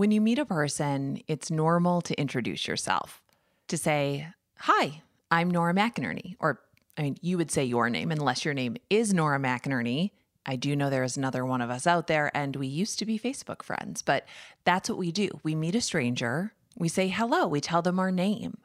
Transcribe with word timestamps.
When 0.00 0.12
you 0.12 0.22
meet 0.22 0.38
a 0.38 0.46
person, 0.46 1.20
it's 1.28 1.50
normal 1.50 2.00
to 2.00 2.18
introduce 2.18 2.66
yourself, 2.66 3.20
to 3.68 3.76
say, 3.76 4.28
Hi, 4.60 5.02
I'm 5.30 5.50
Nora 5.50 5.74
McInerney. 5.74 6.36
Or, 6.40 6.62
I 6.96 7.02
mean, 7.02 7.18
you 7.20 7.36
would 7.36 7.50
say 7.50 7.64
your 7.66 7.90
name 7.90 8.10
unless 8.10 8.42
your 8.42 8.54
name 8.54 8.78
is 8.88 9.12
Nora 9.12 9.38
McInerney. 9.38 10.12
I 10.46 10.56
do 10.56 10.74
know 10.74 10.88
there 10.88 11.04
is 11.04 11.18
another 11.18 11.44
one 11.44 11.60
of 11.60 11.68
us 11.68 11.86
out 11.86 12.06
there, 12.06 12.34
and 12.34 12.56
we 12.56 12.66
used 12.66 12.98
to 13.00 13.04
be 13.04 13.18
Facebook 13.18 13.62
friends, 13.62 14.00
but 14.00 14.26
that's 14.64 14.88
what 14.88 14.96
we 14.96 15.12
do. 15.12 15.28
We 15.42 15.54
meet 15.54 15.74
a 15.74 15.82
stranger, 15.82 16.54
we 16.78 16.88
say 16.88 17.08
hello, 17.08 17.46
we 17.46 17.60
tell 17.60 17.82
them 17.82 17.98
our 17.98 18.10
name. 18.10 18.56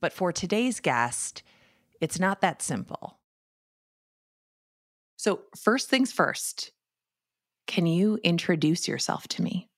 But 0.00 0.14
for 0.14 0.32
today's 0.32 0.80
guest, 0.80 1.42
it's 2.00 2.18
not 2.18 2.40
that 2.40 2.62
simple. 2.62 3.18
So, 5.18 5.40
first 5.54 5.90
things 5.90 6.10
first, 6.10 6.72
can 7.66 7.84
you 7.86 8.18
introduce 8.24 8.88
yourself 8.88 9.28
to 9.28 9.42
me? 9.42 9.68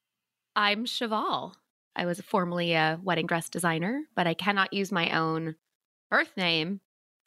I'm 0.57 0.85
Cheval. 0.85 1.55
I 1.97 2.07
was 2.07 2.21
formerly 2.21 2.73
a 2.73 2.99
wedding 3.03 3.27
dress 3.27 3.49
designer, 3.49 4.03
but 4.15 4.27
I 4.27 4.35
cannot 4.35 4.73
use 4.73 4.93
my 4.93 5.11
own 5.17 5.57
birth 6.11 6.37
name 6.37 6.81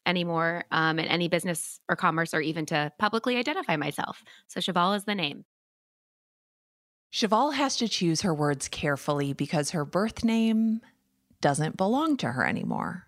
anymore 0.06 0.66
um, 0.72 1.00
in 1.00 1.06
any 1.06 1.28
business 1.28 1.80
or 1.90 1.96
commerce 1.96 2.34
or 2.34 2.42
even 2.42 2.66
to 2.68 2.92
publicly 3.00 3.38
identify 3.38 3.76
myself. 3.78 4.24
So 4.48 4.60
Cheval 4.60 4.94
is 4.94 5.06
the 5.06 5.16
name. 5.16 5.46
Cheval 7.12 7.52
has 7.52 7.78
to 7.78 7.88
choose 7.88 8.22
her 8.22 8.34
words 8.34 8.68
carefully 8.68 9.34
because 9.34 9.70
her 9.70 9.86
birth 9.86 10.24
name 10.24 10.82
doesn't 11.42 11.78
belong 11.78 12.18
to 12.18 12.32
her 12.32 12.46
anymore. 12.46 13.08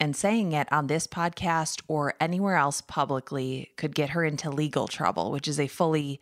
And 0.00 0.14
saying 0.14 0.52
it 0.52 0.70
on 0.72 0.86
this 0.86 1.06
podcast 1.06 1.82
or 1.88 2.14
anywhere 2.20 2.56
else 2.56 2.80
publicly 2.80 3.70
could 3.76 3.94
get 3.94 4.10
her 4.10 4.24
into 4.24 4.50
legal 4.50 4.88
trouble, 4.88 5.30
which 5.30 5.48
is 5.48 5.58
a 5.58 5.66
fully 5.66 6.20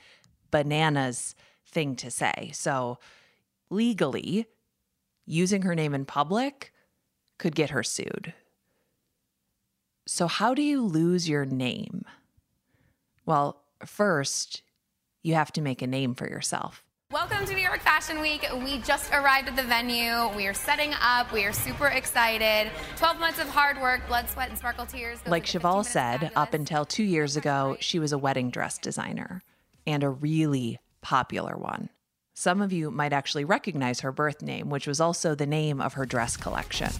bananas 0.50 1.34
thing 1.76 1.94
to 1.94 2.10
say. 2.10 2.50
So, 2.54 2.98
legally, 3.68 4.46
using 5.26 5.60
her 5.60 5.74
name 5.74 5.94
in 5.94 6.06
public 6.06 6.72
could 7.36 7.54
get 7.54 7.68
her 7.68 7.82
sued. 7.82 8.32
So, 10.06 10.26
how 10.26 10.54
do 10.54 10.62
you 10.62 10.80
lose 10.80 11.28
your 11.28 11.44
name? 11.44 12.06
Well, 13.26 13.62
first, 13.84 14.62
you 15.22 15.34
have 15.34 15.52
to 15.52 15.60
make 15.60 15.82
a 15.82 15.86
name 15.86 16.14
for 16.14 16.26
yourself. 16.26 16.82
Welcome 17.12 17.44
to 17.44 17.52
New 17.52 17.62
York 17.62 17.80
Fashion 17.80 18.22
Week. 18.22 18.46
We 18.64 18.78
just 18.78 19.12
arrived 19.12 19.48
at 19.48 19.56
the 19.56 19.62
venue. 19.62 20.34
We 20.34 20.46
are 20.46 20.54
setting 20.54 20.94
up. 21.02 21.30
We 21.30 21.44
are 21.44 21.52
super 21.52 21.88
excited. 21.88 22.72
12 22.96 23.20
months 23.20 23.38
of 23.38 23.50
hard 23.50 23.78
work, 23.82 24.00
blood, 24.08 24.30
sweat, 24.30 24.48
and 24.48 24.56
sparkle 24.56 24.86
tears. 24.86 25.18
Like 25.26 25.44
Cheval 25.44 25.84
said, 25.84 26.32
up 26.36 26.54
until 26.54 26.86
two 26.86 27.04
years 27.04 27.36
ago, 27.36 27.76
she 27.80 27.98
was 27.98 28.12
a 28.12 28.18
wedding 28.18 28.48
dress 28.48 28.78
designer 28.78 29.42
and 29.86 30.02
a 30.02 30.08
really 30.08 30.78
popular 31.06 31.56
one. 31.56 31.88
Some 32.34 32.60
of 32.60 32.72
you 32.72 32.90
might 32.90 33.12
actually 33.12 33.44
recognize 33.44 34.00
her 34.00 34.10
birth 34.10 34.42
name, 34.42 34.70
which 34.70 34.88
was 34.88 35.00
also 35.00 35.36
the 35.36 35.46
name 35.46 35.80
of 35.80 35.94
her 35.94 36.04
dress 36.04 36.36
collection. 36.36 36.90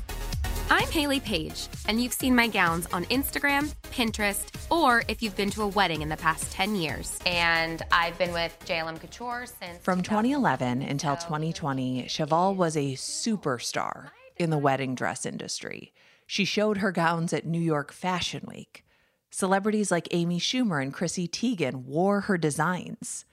I'm 0.70 0.86
Hayley 0.92 1.18
Paige, 1.18 1.66
and 1.88 2.00
you've 2.00 2.12
seen 2.12 2.36
my 2.36 2.46
gowns 2.46 2.86
on 2.92 3.04
Instagram, 3.06 3.74
Pinterest, 3.90 4.46
or 4.70 5.02
if 5.08 5.24
you've 5.24 5.36
been 5.36 5.50
to 5.50 5.62
a 5.62 5.66
wedding 5.66 6.02
in 6.02 6.08
the 6.08 6.16
past 6.16 6.52
10 6.52 6.76
years. 6.76 7.18
And 7.26 7.82
I've 7.90 8.16
been 8.16 8.32
with 8.32 8.56
JLM 8.64 9.00
Couture 9.00 9.46
since. 9.46 9.82
From 9.82 10.02
2011 10.02 10.82
until 10.82 11.16
2020, 11.16 12.06
Cheval 12.06 12.54
was 12.54 12.76
a 12.76 12.94
superstar 12.94 14.10
in 14.36 14.50
the 14.50 14.58
wedding 14.58 14.94
dress 14.94 15.26
industry. 15.26 15.92
She 16.28 16.44
showed 16.44 16.76
her 16.76 16.92
gowns 16.92 17.32
at 17.32 17.44
New 17.44 17.60
York 17.60 17.92
Fashion 17.92 18.44
Week. 18.46 18.84
Celebrities 19.30 19.90
like 19.90 20.06
Amy 20.12 20.38
Schumer 20.38 20.80
and 20.80 20.94
Chrissy 20.94 21.26
Teigen 21.26 21.86
wore 21.86 22.20
her 22.22 22.38
designs. 22.38 23.24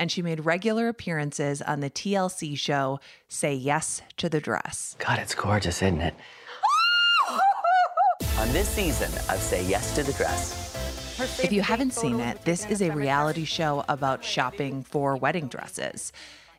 And 0.00 0.10
she 0.10 0.22
made 0.22 0.46
regular 0.46 0.88
appearances 0.88 1.60
on 1.60 1.80
the 1.80 1.90
TLC 1.90 2.58
show 2.58 3.00
Say 3.28 3.54
Yes 3.54 4.00
to 4.16 4.30
the 4.30 4.40
Dress. 4.40 4.96
God, 4.98 5.18
it's 5.18 5.34
gorgeous, 5.34 5.82
isn't 5.82 6.00
it? 6.00 6.14
On 8.38 8.50
this 8.54 8.66
season 8.66 9.12
of 9.28 9.38
Say 9.42 9.62
Yes 9.66 9.94
to 9.96 10.02
the 10.02 10.14
Dress. 10.14 10.70
If 11.44 11.52
you 11.52 11.60
haven't 11.60 11.92
seen 11.92 12.18
it, 12.18 12.42
this 12.46 12.64
is 12.64 12.80
a 12.80 12.90
reality 12.92 13.44
show 13.44 13.84
about 13.90 14.24
shopping 14.24 14.82
for 14.82 15.16
wedding 15.16 15.48
dresses. 15.48 16.14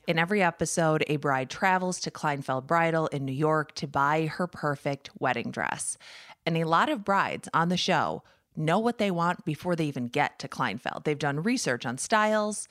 In 0.06 0.20
every 0.20 0.44
episode, 0.44 1.04
a 1.08 1.16
bride 1.16 1.50
travels 1.50 2.00
to 2.02 2.12
Kleinfeld 2.12 2.68
Bridal 2.68 3.08
in 3.08 3.26
New 3.26 3.32
York 3.32 3.74
to 3.76 3.88
buy 3.88 4.28
her 4.28 4.46
perfect 4.46 5.10
wedding 5.18 5.50
dress. 5.50 5.98
And 6.46 6.58
a 6.58 6.66
lot 6.66 6.90
of 6.90 7.04
brides 7.04 7.50
on 7.56 7.70
the 7.70 7.78
show 7.78 8.22
know 8.56 8.78
what 8.78 9.00
they 9.00 9.10
want 9.10 9.46
before 9.46 9.76
they 9.76 9.86
even 9.86 10.08
get 10.08 10.38
to 10.40 10.48
Kleinfeld. 10.48 11.06
They've 11.06 11.18
done 11.18 11.42
research 11.42 11.86
on 11.86 11.98
styles, 11.98 12.68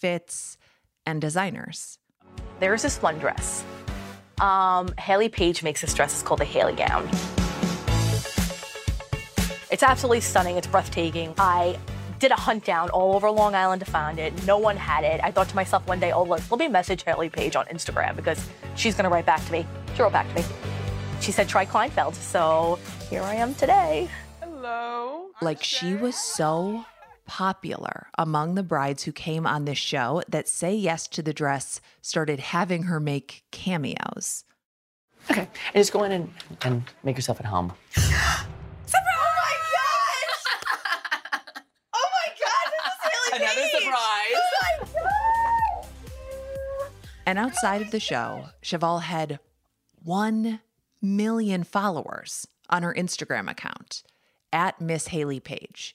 fits, 0.00 0.56
and 1.06 1.20
designers. 1.20 1.98
There's 2.58 2.82
this 2.82 3.00
one 3.00 3.18
dress. 3.18 3.64
Um, 4.40 4.92
Hayley 4.98 5.28
Paige 5.28 5.62
makes 5.62 5.80
this 5.80 5.94
dress. 5.94 6.12
It's 6.14 6.22
called 6.22 6.40
the 6.40 6.44
Hayley 6.44 6.74
gown. 6.74 7.08
It's 9.70 9.82
absolutely 9.82 10.20
stunning. 10.20 10.56
It's 10.56 10.66
breathtaking. 10.66 11.34
I 11.38 11.78
did 12.18 12.32
a 12.32 12.36
hunt 12.36 12.64
down 12.64 12.90
all 12.90 13.14
over 13.14 13.30
Long 13.30 13.54
Island 13.54 13.84
to 13.84 13.90
find 13.90 14.18
it. 14.18 14.46
No 14.46 14.58
one 14.58 14.76
had 14.76 15.04
it. 15.04 15.20
I 15.22 15.30
thought 15.30 15.48
to 15.48 15.56
myself 15.56 15.86
one 15.86 16.00
day, 16.00 16.12
oh, 16.12 16.24
look, 16.24 16.40
let 16.50 16.58
me 16.58 16.68
message 16.68 17.02
Hayley 17.04 17.30
Paige 17.30 17.56
on 17.56 17.66
Instagram 17.66 18.16
because 18.16 18.46
she's 18.76 18.94
going 18.94 19.04
to 19.04 19.10
write 19.10 19.26
back 19.26 19.44
to 19.46 19.52
me. 19.52 19.66
She 19.94 20.02
wrote 20.02 20.12
back 20.12 20.28
to 20.28 20.42
me. 20.42 20.46
She 21.20 21.32
said, 21.32 21.48
try 21.48 21.64
Kleinfeld. 21.64 22.14
So 22.14 22.78
here 23.08 23.22
I 23.22 23.34
am 23.34 23.54
today. 23.54 24.08
Hello. 24.40 25.28
Like 25.40 25.62
she 25.62 25.94
was 25.94 26.16
so 26.16 26.84
popular 27.30 28.08
among 28.18 28.56
the 28.56 28.62
brides 28.64 29.04
who 29.04 29.12
came 29.12 29.46
on 29.46 29.64
this 29.64 29.78
show 29.78 30.20
that 30.28 30.48
Say 30.48 30.74
Yes 30.74 31.06
to 31.06 31.22
the 31.22 31.32
Dress 31.32 31.80
started 32.02 32.40
having 32.40 32.82
her 32.82 32.98
make 32.98 33.44
cameos. 33.52 34.42
Okay. 35.30 35.42
And 35.72 35.74
just 35.80 35.92
go 35.92 36.02
in 36.02 36.10
and, 36.10 36.32
and 36.62 36.82
make 37.04 37.14
yourself 37.14 37.38
at 37.38 37.46
home. 37.46 37.72
Oh 38.92 39.28
my 39.42 39.54
gosh! 39.72 40.44
oh 41.94 42.08
my 42.12 42.28
god, 42.40 42.66
this 42.74 42.94
is 43.04 43.30
really 43.30 43.44
Another 43.44 43.68
surprise. 43.78 44.34
Oh 44.34 44.48
my 44.60 44.86
god! 44.92 45.86
And 47.26 47.38
outside 47.38 47.82
of 47.82 47.92
the 47.92 48.00
show, 48.00 48.46
Cheval 48.60 48.98
had 48.98 49.38
1 50.02 50.58
million 51.00 51.62
followers 51.62 52.48
on 52.68 52.82
her 52.82 52.92
Instagram 52.92 53.48
account 53.48 54.02
at 54.52 54.80
Miss 54.80 55.08
Hayley 55.08 55.38
Paige. 55.38 55.94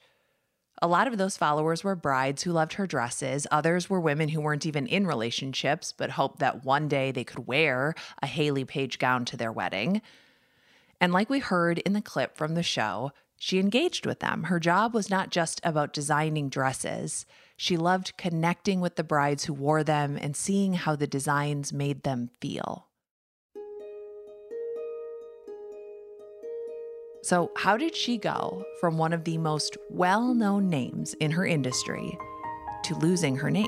A 0.86 0.96
lot 0.96 1.08
of 1.08 1.18
those 1.18 1.36
followers 1.36 1.84
were 1.84 1.96
brides 1.96 2.44
who 2.44 2.52
loved 2.52 2.74
her 2.74 2.86
dresses. 2.86 3.48
Others 3.50 3.90
were 3.90 4.00
women 4.00 4.30
who 4.30 4.40
weren't 4.40 4.68
even 4.68 4.86
in 4.86 5.08
relationships 5.08 5.92
but 5.92 6.12
hoped 6.12 6.38
that 6.38 6.64
one 6.64 6.88
day 6.88 7.12
they 7.12 7.24
could 7.24 7.48
wear 7.48 7.96
a 8.22 8.28
Hayley 8.28 8.66
Paige 8.66 9.00
gown 9.00 9.26
to 9.26 9.36
their 9.36 9.52
wedding. 9.52 10.04
And 11.02 11.12
like 11.12 11.28
we 11.28 11.40
heard 11.40 11.80
in 11.80 11.94
the 11.94 12.04
clip 12.04 12.38
from 12.38 12.54
the 12.54 12.62
show, 12.62 13.14
she 13.40 13.58
engaged 13.58 14.06
with 14.06 14.20
them. 14.20 14.44
Her 14.44 14.60
job 14.60 14.94
was 14.94 15.10
not 15.10 15.32
just 15.32 15.60
about 15.64 15.92
designing 15.92 16.50
dresses. 16.50 17.26
She 17.58 17.78
loved 17.78 18.16
connecting 18.16 18.80
with 18.80 18.96
the 18.96 19.04
brides 19.04 19.46
who 19.46 19.56
wore 19.56 19.84
them 19.84 20.20
and 20.22 20.36
seeing 20.36 20.74
how 20.74 20.96
the 20.96 21.08
designs 21.08 21.74
made 21.74 22.04
them 22.04 22.30
feel. 22.40 22.86
So, 27.26 27.50
how 27.56 27.76
did 27.76 27.96
she 27.96 28.20
go 28.20 28.64
from 28.80 29.00
one 29.00 29.12
of 29.12 29.24
the 29.24 29.40
most 29.40 29.78
well 29.90 30.36
known 30.36 30.70
names 30.70 31.16
in 31.16 31.32
her 31.32 31.44
industry 31.44 32.16
to 32.84 32.96
losing 33.00 33.36
her 33.38 33.50
name? 33.50 33.66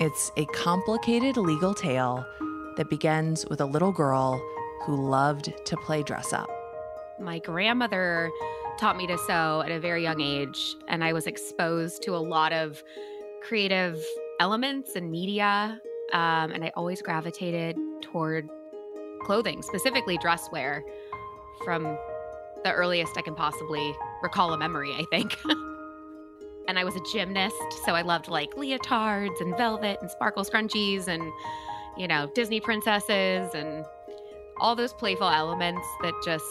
It's 0.00 0.32
a 0.36 0.46
complicated 0.46 1.36
legal 1.36 1.72
tale 1.72 2.26
that 2.76 2.90
begins 2.90 3.46
with 3.46 3.60
a 3.60 3.66
little 3.66 3.92
girl 3.92 4.42
who 4.82 4.96
loved 4.96 5.52
to 5.64 5.76
play 5.76 6.02
dress 6.02 6.32
up. 6.32 6.50
My 7.20 7.38
grandmother 7.38 8.32
taught 8.76 8.96
me 8.96 9.06
to 9.06 9.16
sew 9.16 9.62
at 9.64 9.70
a 9.70 9.78
very 9.78 10.02
young 10.02 10.20
age, 10.20 10.74
and 10.88 11.04
I 11.04 11.12
was 11.12 11.28
exposed 11.28 12.02
to 12.02 12.16
a 12.16 12.18
lot 12.18 12.52
of 12.52 12.82
creative 13.46 14.04
elements 14.40 14.96
and 14.96 15.08
media. 15.08 15.80
Um, 16.12 16.50
and 16.50 16.64
I 16.64 16.72
always 16.74 17.00
gravitated 17.00 17.76
toward 18.02 18.48
clothing, 19.22 19.62
specifically 19.62 20.18
dress 20.18 20.48
wear, 20.50 20.82
from 21.64 21.98
the 22.64 22.72
earliest 22.72 23.16
I 23.16 23.22
can 23.22 23.34
possibly 23.34 23.94
recall 24.22 24.52
a 24.52 24.58
memory, 24.58 24.92
I 24.92 25.04
think. 25.10 25.36
and 26.68 26.78
I 26.78 26.84
was 26.84 26.94
a 26.96 27.00
gymnast, 27.12 27.56
so 27.84 27.94
I 27.94 28.02
loved 28.02 28.28
like 28.28 28.50
leotards 28.54 29.40
and 29.40 29.56
velvet 29.56 29.98
and 30.00 30.10
sparkle 30.10 30.44
scrunchies 30.44 31.08
and, 31.08 31.22
you 31.96 32.06
know, 32.06 32.30
Disney 32.34 32.60
princesses 32.60 33.54
and 33.54 33.84
all 34.58 34.76
those 34.76 34.92
playful 34.92 35.28
elements 35.28 35.86
that 36.02 36.14
just 36.24 36.44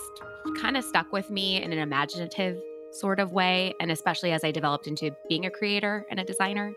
kind 0.59 0.75
of 0.75 0.83
stuck 0.83 1.11
with 1.11 1.29
me 1.29 1.61
in 1.61 1.71
an 1.71 1.79
imaginative 1.79 2.59
sort 2.91 3.19
of 3.19 3.31
way. 3.31 3.73
And 3.79 3.91
especially 3.91 4.31
as 4.31 4.44
I 4.44 4.51
developed 4.51 4.88
into 4.88 5.15
being 5.27 5.45
a 5.45 5.51
creator 5.51 6.06
and 6.09 6.19
a 6.19 6.23
designer. 6.23 6.73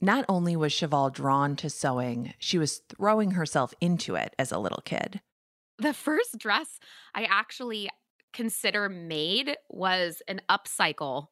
Not 0.00 0.24
only 0.28 0.56
was 0.56 0.72
Cheval 0.72 1.10
drawn 1.10 1.56
to 1.56 1.70
sewing, 1.70 2.34
she 2.38 2.58
was 2.58 2.82
throwing 2.88 3.32
herself 3.32 3.72
into 3.80 4.14
it 4.14 4.34
as 4.38 4.52
a 4.52 4.58
little 4.58 4.82
kid. 4.84 5.20
The 5.78 5.94
first 5.94 6.38
dress 6.38 6.78
I 7.14 7.24
actually 7.24 7.88
consider 8.32 8.88
made 8.88 9.56
was 9.70 10.22
an 10.28 10.42
upcycle 10.50 11.28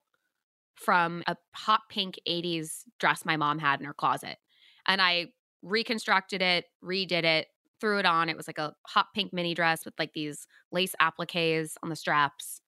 from 0.74 1.22
a 1.26 1.36
hot 1.54 1.82
pink 1.88 2.18
80s 2.26 2.82
dress 2.98 3.24
my 3.24 3.36
mom 3.36 3.58
had 3.58 3.80
in 3.80 3.86
her 3.86 3.94
closet. 3.94 4.38
And 4.86 5.00
I 5.00 5.26
reconstructed 5.62 6.42
it, 6.42 6.66
redid 6.82 7.24
it, 7.24 7.48
threw 7.80 7.98
it 7.98 8.06
on. 8.06 8.28
It 8.28 8.36
was 8.36 8.46
like 8.46 8.58
a 8.58 8.74
hot 8.86 9.06
pink 9.14 9.32
mini 9.32 9.54
dress 9.54 9.84
with 9.84 9.94
like 9.98 10.14
these 10.14 10.46
lace 10.72 10.94
appliques 11.00 11.76
on 11.82 11.90
the 11.90 11.96
straps. 11.96 12.60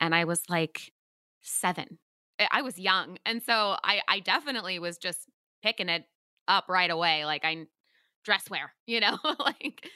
And 0.00 0.14
I 0.14 0.24
was 0.24 0.42
like 0.48 0.92
seven. 1.42 1.98
I 2.50 2.62
was 2.62 2.78
young. 2.78 3.18
And 3.24 3.42
so 3.42 3.76
I, 3.82 4.00
I 4.08 4.20
definitely 4.20 4.78
was 4.78 4.98
just 4.98 5.28
picking 5.66 5.88
it 5.88 6.04
up 6.46 6.66
right 6.68 6.90
away. 6.90 7.24
Like 7.24 7.44
I 7.44 7.66
dress 8.24 8.48
wear, 8.48 8.72
you 8.86 9.00
know, 9.00 9.18
like 9.40 9.90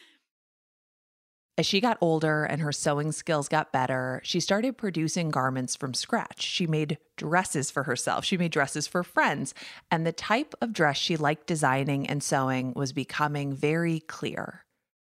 as 1.58 1.66
she 1.66 1.80
got 1.80 1.98
older 2.00 2.44
and 2.44 2.62
her 2.62 2.72
sewing 2.72 3.12
skills 3.12 3.46
got 3.48 3.70
better, 3.70 4.20
she 4.24 4.40
started 4.40 4.78
producing 4.78 5.30
garments 5.30 5.76
from 5.76 5.92
scratch. 5.92 6.42
She 6.42 6.66
made 6.66 6.96
dresses 7.16 7.70
for 7.70 7.82
herself, 7.84 8.24
she 8.24 8.36
made 8.36 8.50
dresses 8.50 8.88
for 8.88 9.04
friends, 9.04 9.54
and 9.90 10.06
the 10.06 10.12
type 10.12 10.54
of 10.60 10.72
dress 10.72 10.96
she 10.96 11.16
liked 11.16 11.46
designing 11.46 12.08
and 12.08 12.22
sewing 12.22 12.72
was 12.74 12.92
becoming 12.92 13.52
very 13.52 14.00
clear. 14.00 14.64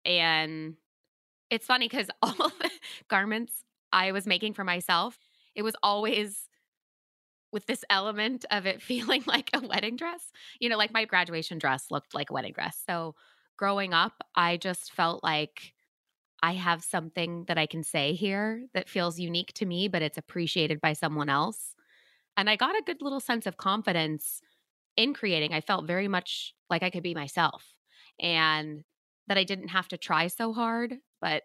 And 0.05 0.77
it's 1.51 1.67
funny 1.67 1.89
because 1.89 2.09
all 2.23 2.33
the 2.33 2.71
garments 3.09 3.63
I 3.93 4.13
was 4.13 4.27
making 4.27 4.55
for 4.55 4.65
myself, 4.65 5.19
it 5.55 5.63
was 5.63 5.77
always 5.83 6.49
with 7.53 7.67
this 7.67 7.85
element 7.91 8.45
of 8.51 8.67
it 8.67 8.83
feeling 8.91 9.23
like 9.27 9.51
a 9.55 9.67
wedding 9.67 9.97
dress. 9.97 10.33
You 10.61 10.69
know, 10.69 10.77
like 10.77 10.93
my 10.93 11.05
graduation 11.05 11.59
dress 11.59 11.87
looked 11.91 12.15
like 12.15 12.31
a 12.31 12.33
wedding 12.33 12.53
dress. 12.53 12.83
So 12.89 13.15
growing 13.57 13.93
up, 13.93 14.15
I 14.35 14.57
just 14.57 14.93
felt 14.93 15.23
like 15.23 15.73
I 16.43 16.55
have 16.55 16.83
something 16.83 17.45
that 17.49 17.59
I 17.59 17.67
can 17.67 17.83
say 17.83 18.15
here 18.15 18.65
that 18.73 18.89
feels 18.89 19.19
unique 19.19 19.53
to 19.55 19.67
me, 19.67 19.89
but 19.89 20.03
it's 20.03 20.19
appreciated 20.19 20.81
by 20.81 20.95
someone 20.95 21.29
else. 21.29 21.75
And 22.37 22.49
I 22.49 22.57
got 22.57 22.79
a 22.79 22.83
good 22.85 23.03
little 23.03 23.21
sense 23.21 23.47
of 23.47 23.59
confidence 23.59 24.41
in 24.97 25.15
creating. 25.15 25.53
I 25.53 25.61
felt 25.61 25.87
very 25.87 26.09
much 26.09 26.55
like 26.71 26.83
I 26.83 26.91
could 26.91 27.03
be 27.03 27.15
myself 27.15 27.75
and 28.19 28.83
that 29.27 29.39
I 29.39 29.45
didn't 29.45 29.69
have 29.69 29.89
to 29.89 29.99
try 29.99 30.29
so 30.29 30.53
hard. 30.53 30.97
But 31.21 31.43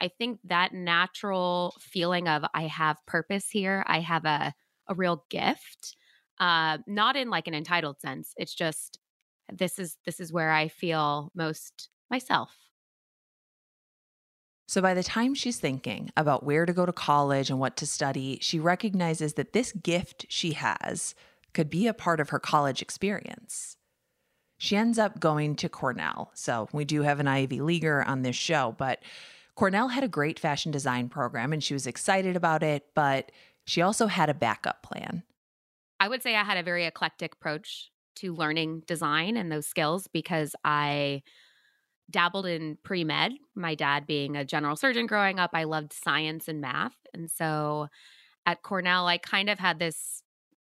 I 0.00 0.08
think 0.08 0.40
that 0.44 0.74
natural 0.74 1.76
feeling 1.80 2.28
of 2.28 2.44
I 2.54 2.62
have 2.66 3.04
purpose 3.06 3.48
here, 3.50 3.84
I 3.86 4.00
have 4.00 4.24
a, 4.24 4.54
a 4.88 4.94
real 4.94 5.24
gift, 5.30 5.96
uh, 6.40 6.78
not 6.86 7.16
in 7.16 7.30
like 7.30 7.46
an 7.46 7.54
entitled 7.54 8.00
sense. 8.00 8.32
It's 8.36 8.54
just 8.54 8.98
this 9.52 9.78
is 9.78 9.96
this 10.04 10.20
is 10.20 10.32
where 10.32 10.50
I 10.50 10.68
feel 10.68 11.30
most 11.34 11.88
myself. 12.10 12.50
So 14.68 14.82
by 14.82 14.94
the 14.94 15.04
time 15.04 15.34
she's 15.34 15.58
thinking 15.58 16.10
about 16.16 16.42
where 16.42 16.66
to 16.66 16.72
go 16.72 16.86
to 16.86 16.92
college 16.92 17.50
and 17.50 17.60
what 17.60 17.76
to 17.76 17.86
study, 17.86 18.38
she 18.40 18.58
recognizes 18.58 19.34
that 19.34 19.52
this 19.52 19.72
gift 19.72 20.26
she 20.28 20.54
has 20.54 21.14
could 21.54 21.70
be 21.70 21.86
a 21.86 21.94
part 21.94 22.18
of 22.18 22.30
her 22.30 22.40
college 22.40 22.82
experience. 22.82 23.76
She 24.58 24.76
ends 24.76 24.98
up 24.98 25.20
going 25.20 25.54
to 25.56 25.68
Cornell. 25.68 26.30
So 26.34 26.68
we 26.72 26.84
do 26.84 27.02
have 27.02 27.20
an 27.20 27.28
Ivy 27.28 27.60
Leaguer 27.60 28.02
on 28.02 28.22
this 28.22 28.36
show, 28.36 28.74
but 28.76 29.00
Cornell 29.54 29.88
had 29.88 30.02
a 30.02 30.08
great 30.08 30.38
fashion 30.38 30.72
design 30.72 31.08
program 31.08 31.52
and 31.52 31.62
she 31.62 31.74
was 31.74 31.86
excited 31.86 32.36
about 32.36 32.62
it, 32.62 32.86
but 32.94 33.30
she 33.66 33.82
also 33.82 34.06
had 34.06 34.30
a 34.30 34.34
backup 34.34 34.82
plan. 34.82 35.24
I 35.98 36.08
would 36.08 36.22
say 36.22 36.36
I 36.36 36.44
had 36.44 36.56
a 36.56 36.62
very 36.62 36.86
eclectic 36.86 37.34
approach 37.34 37.90
to 38.16 38.34
learning 38.34 38.84
design 38.86 39.36
and 39.36 39.50
those 39.50 39.66
skills 39.66 40.08
because 40.08 40.54
I 40.64 41.22
dabbled 42.10 42.46
in 42.46 42.78
pre 42.84 43.04
med. 43.04 43.32
My 43.54 43.74
dad 43.74 44.06
being 44.06 44.36
a 44.36 44.44
general 44.44 44.76
surgeon 44.76 45.06
growing 45.06 45.40
up, 45.40 45.50
I 45.52 45.64
loved 45.64 45.92
science 45.92 46.48
and 46.48 46.60
math. 46.60 46.96
And 47.12 47.28
so 47.30 47.88
at 48.46 48.62
Cornell, 48.62 49.08
I 49.08 49.18
kind 49.18 49.50
of 49.50 49.58
had 49.58 49.80
this 49.80 50.22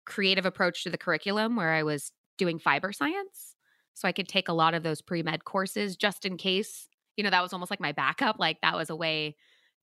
creative 0.06 0.46
approach 0.46 0.84
to 0.84 0.90
the 0.90 0.98
curriculum 0.98 1.56
where 1.56 1.72
I 1.72 1.82
was 1.82 2.12
doing 2.38 2.60
fiber 2.60 2.92
science. 2.92 3.56
So 3.94 4.06
I 4.06 4.12
could 4.12 4.28
take 4.28 4.48
a 4.48 4.52
lot 4.52 4.74
of 4.74 4.84
those 4.84 5.02
pre 5.02 5.24
med 5.24 5.44
courses 5.44 5.96
just 5.96 6.24
in 6.24 6.36
case, 6.36 6.88
you 7.16 7.24
know, 7.24 7.30
that 7.30 7.42
was 7.42 7.52
almost 7.52 7.70
like 7.70 7.80
my 7.80 7.92
backup. 7.92 8.36
Like 8.38 8.60
that 8.62 8.76
was 8.76 8.88
a 8.88 8.96
way, 8.96 9.34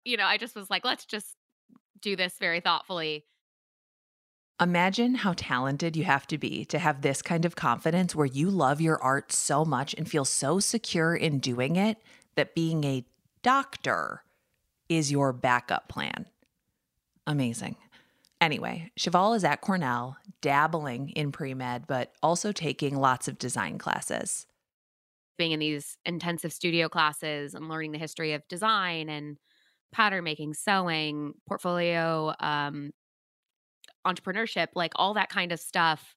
you 0.03 0.17
know, 0.17 0.25
I 0.25 0.37
just 0.37 0.55
was 0.55 0.69
like, 0.69 0.83
let's 0.83 1.05
just 1.05 1.36
do 2.01 2.15
this 2.15 2.35
very 2.39 2.59
thoughtfully. 2.59 3.25
Imagine 4.59 5.15
how 5.15 5.33
talented 5.37 5.95
you 5.95 6.03
have 6.03 6.25
to 6.27 6.37
be 6.37 6.65
to 6.65 6.79
have 6.79 7.01
this 7.01 7.21
kind 7.21 7.45
of 7.45 7.55
confidence 7.55 8.15
where 8.15 8.25
you 8.25 8.49
love 8.49 8.81
your 8.81 9.01
art 9.03 9.31
so 9.31 9.63
much 9.63 9.93
and 9.93 10.09
feel 10.09 10.25
so 10.25 10.59
secure 10.59 11.15
in 11.15 11.37
doing 11.39 11.75
it 11.75 11.97
that 12.35 12.55
being 12.55 12.83
a 12.83 13.05
doctor 13.43 14.23
is 14.89 15.11
your 15.11 15.31
backup 15.31 15.87
plan. 15.87 16.25
Amazing. 17.27 17.75
Anyway, 18.39 18.91
Cheval 18.95 19.33
is 19.33 19.43
at 19.43 19.61
Cornell, 19.61 20.17
dabbling 20.41 21.09
in 21.09 21.31
pre 21.31 21.53
med, 21.53 21.85
but 21.87 22.13
also 22.23 22.51
taking 22.51 22.95
lots 22.95 23.27
of 23.27 23.37
design 23.37 23.77
classes. 23.77 24.45
Being 25.37 25.51
in 25.51 25.59
these 25.59 25.97
intensive 26.05 26.53
studio 26.53 26.89
classes 26.89 27.53
and 27.53 27.69
learning 27.69 27.91
the 27.91 27.97
history 27.97 28.33
of 28.33 28.47
design 28.47 29.09
and 29.09 29.37
pattern 29.91 30.23
making, 30.23 30.53
sewing, 30.53 31.33
portfolio 31.47 32.33
um, 32.39 32.91
entrepreneurship, 34.05 34.67
like 34.75 34.93
all 34.95 35.13
that 35.15 35.29
kind 35.29 35.51
of 35.51 35.59
stuff, 35.59 36.15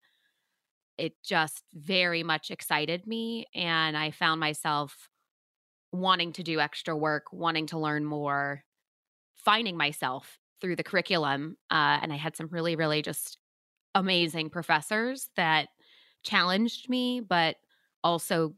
it 0.98 1.14
just 1.24 1.64
very 1.74 2.22
much 2.22 2.50
excited 2.50 3.06
me. 3.06 3.46
And 3.54 3.96
I 3.96 4.10
found 4.10 4.40
myself 4.40 5.08
wanting 5.92 6.32
to 6.34 6.42
do 6.42 6.60
extra 6.60 6.96
work, 6.96 7.32
wanting 7.32 7.66
to 7.66 7.78
learn 7.78 8.04
more, 8.04 8.62
finding 9.34 9.76
myself 9.76 10.38
through 10.60 10.76
the 10.76 10.84
curriculum. 10.84 11.56
Uh, 11.70 11.98
and 12.02 12.12
I 12.12 12.16
had 12.16 12.36
some 12.36 12.48
really, 12.50 12.76
really 12.76 13.02
just 13.02 13.38
amazing 13.94 14.50
professors 14.50 15.30
that 15.36 15.68
challenged 16.22 16.88
me, 16.88 17.20
but 17.20 17.56
also 18.04 18.54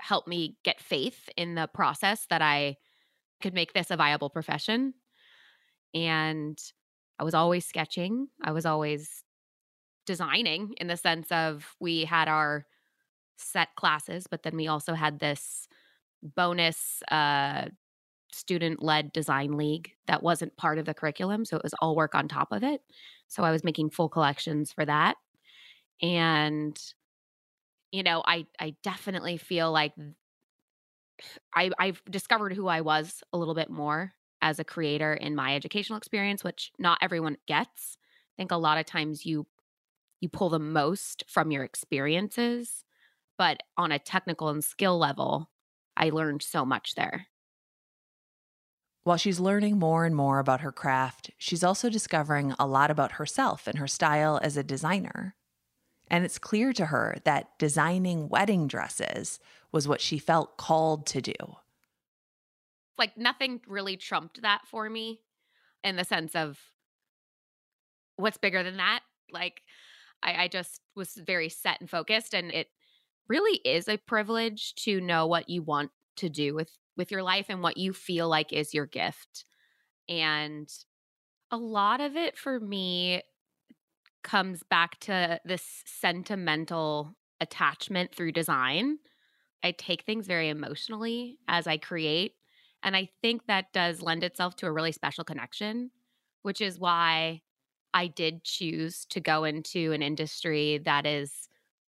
helped 0.00 0.28
me 0.28 0.56
get 0.64 0.80
faith 0.80 1.28
in 1.36 1.54
the 1.54 1.68
process 1.72 2.26
that 2.28 2.42
I 2.42 2.76
could 3.40 3.54
make 3.54 3.72
this 3.72 3.90
a 3.90 3.96
viable 3.96 4.30
profession. 4.30 4.94
And 5.94 6.58
I 7.18 7.24
was 7.24 7.34
always 7.34 7.66
sketching. 7.66 8.28
I 8.42 8.52
was 8.52 8.66
always 8.66 9.22
designing 10.06 10.74
in 10.78 10.86
the 10.86 10.96
sense 10.96 11.30
of 11.32 11.74
we 11.80 12.04
had 12.04 12.28
our 12.28 12.66
set 13.38 13.68
classes, 13.76 14.26
but 14.30 14.42
then 14.42 14.56
we 14.56 14.68
also 14.68 14.94
had 14.94 15.18
this 15.18 15.68
bonus 16.22 17.02
uh, 17.10 17.66
student 18.32 18.82
led 18.82 19.12
design 19.12 19.56
league 19.56 19.92
that 20.06 20.22
wasn't 20.22 20.56
part 20.56 20.78
of 20.78 20.84
the 20.84 20.94
curriculum. 20.94 21.44
So 21.44 21.56
it 21.56 21.62
was 21.62 21.74
all 21.80 21.96
work 21.96 22.14
on 22.14 22.28
top 22.28 22.52
of 22.52 22.62
it. 22.62 22.80
So 23.28 23.42
I 23.42 23.50
was 23.50 23.64
making 23.64 23.90
full 23.90 24.08
collections 24.08 24.72
for 24.72 24.84
that. 24.84 25.16
And, 26.02 26.78
you 27.90 28.02
know, 28.02 28.22
I, 28.26 28.46
I 28.60 28.74
definitely 28.82 29.38
feel 29.38 29.72
like 29.72 29.92
I, 31.54 31.70
I've 31.78 32.02
discovered 32.04 32.52
who 32.52 32.66
I 32.68 32.80
was 32.80 33.22
a 33.32 33.38
little 33.38 33.54
bit 33.54 33.70
more 33.70 34.14
as 34.42 34.58
a 34.58 34.64
creator 34.64 35.14
in 35.14 35.34
my 35.34 35.54
educational 35.54 35.96
experience, 35.96 36.44
which 36.44 36.72
not 36.78 36.98
everyone 37.00 37.38
gets. 37.46 37.96
I 38.00 38.42
think 38.42 38.50
a 38.50 38.56
lot 38.56 38.78
of 38.78 38.86
times 38.86 39.24
you 39.26 39.46
you 40.20 40.28
pull 40.28 40.50
the 40.50 40.58
most 40.58 41.24
from 41.28 41.50
your 41.50 41.64
experiences, 41.64 42.84
but 43.38 43.62
on 43.76 43.92
a 43.92 43.98
technical 43.98 44.48
and 44.50 44.64
skill 44.64 44.98
level, 44.98 45.50
I 45.96 46.10
learned 46.10 46.42
so 46.42 46.64
much 46.66 46.94
there. 46.96 47.28
While 49.04 49.16
she's 49.16 49.40
learning 49.40 49.78
more 49.78 50.04
and 50.04 50.14
more 50.14 50.38
about 50.38 50.60
her 50.60 50.70
craft, 50.70 51.30
she's 51.38 51.64
also 51.64 51.88
discovering 51.88 52.54
a 52.58 52.66
lot 52.66 52.90
about 52.90 53.12
herself 53.12 53.66
and 53.66 53.78
her 53.78 53.88
style 53.88 54.38
as 54.42 54.58
a 54.58 54.62
designer. 54.62 55.34
And 56.08 56.24
it's 56.24 56.38
clear 56.38 56.72
to 56.74 56.86
her 56.86 57.16
that 57.24 57.58
designing 57.58 58.28
wedding 58.28 58.68
dresses 58.68 59.40
was 59.72 59.88
what 59.88 60.00
she 60.00 60.18
felt 60.18 60.56
called 60.56 61.06
to 61.06 61.20
do. 61.20 61.34
Like 62.96 63.16
nothing 63.16 63.60
really 63.66 63.96
trumped 63.96 64.42
that 64.42 64.62
for 64.66 64.88
me 64.88 65.20
in 65.82 65.96
the 65.96 66.04
sense 66.04 66.34
of 66.34 66.58
what's 68.16 68.38
bigger 68.38 68.62
than 68.62 68.78
that. 68.78 69.00
Like 69.30 69.62
I, 70.22 70.44
I 70.44 70.48
just 70.48 70.80
was 70.94 71.14
very 71.14 71.48
set 71.48 71.80
and 71.80 71.90
focused 71.90 72.34
and 72.34 72.50
it 72.52 72.68
really 73.28 73.60
is 73.64 73.88
a 73.88 73.98
privilege 73.98 74.74
to 74.76 75.00
know 75.00 75.26
what 75.26 75.48
you 75.48 75.62
want 75.62 75.90
to 76.16 76.28
do 76.28 76.54
with 76.54 76.70
with 76.96 77.10
your 77.10 77.22
life 77.22 77.46
and 77.48 77.62
what 77.62 77.76
you 77.76 77.92
feel 77.92 78.28
like 78.28 78.52
is 78.52 78.72
your 78.72 78.86
gift. 78.86 79.44
And 80.08 80.72
a 81.50 81.56
lot 81.56 82.00
of 82.00 82.16
it 82.16 82.38
for 82.38 82.58
me 82.58 83.22
comes 84.26 84.64
back 84.64 84.98
to 84.98 85.40
this 85.44 85.62
sentimental 85.86 87.14
attachment 87.40 88.12
through 88.12 88.32
design. 88.32 88.98
I 89.62 89.70
take 89.70 90.02
things 90.02 90.26
very 90.26 90.48
emotionally 90.48 91.38
as 91.46 91.68
I 91.68 91.76
create. 91.76 92.32
And 92.82 92.96
I 92.96 93.08
think 93.22 93.46
that 93.46 93.72
does 93.72 94.02
lend 94.02 94.24
itself 94.24 94.56
to 94.56 94.66
a 94.66 94.72
really 94.72 94.90
special 94.90 95.22
connection, 95.22 95.92
which 96.42 96.60
is 96.60 96.78
why 96.78 97.42
I 97.94 98.08
did 98.08 98.42
choose 98.42 99.06
to 99.10 99.20
go 99.20 99.44
into 99.44 99.92
an 99.92 100.02
industry 100.02 100.78
that 100.84 101.06
is, 101.06 101.48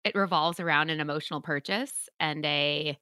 it 0.04 0.16
revolves 0.16 0.58
around 0.58 0.90
an 0.90 1.00
emotional 1.00 1.40
purchase 1.40 2.08
and 2.18 2.44
a, 2.44 2.98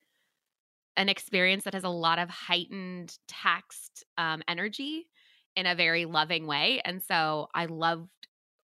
an 0.99 1.09
experience 1.09 1.65
that 1.65 1.75
has 1.75 1.85
a 1.85 1.89
lot 1.89 2.19
of 2.19 2.29
heightened 2.29 3.17
text 3.27 4.05
um, 4.19 4.43
energy 4.49 5.09
in 5.57 5.67
a 5.67 5.75
very 5.75 6.05
loving 6.05 6.47
way. 6.47 6.83
And 6.85 7.03
so 7.03 7.49
I 7.55 7.67
loved 7.67 8.11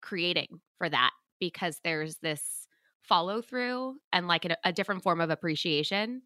creating 0.09 0.59
for 0.79 0.89
that 0.89 1.11
because 1.39 1.79
there's 1.83 2.15
this 2.17 2.67
follow 3.03 3.43
through 3.43 3.95
and 4.11 4.27
like 4.27 4.45
a, 4.45 4.57
a 4.63 4.73
different 4.73 5.03
form 5.03 5.21
of 5.21 5.29
appreciation. 5.29 6.23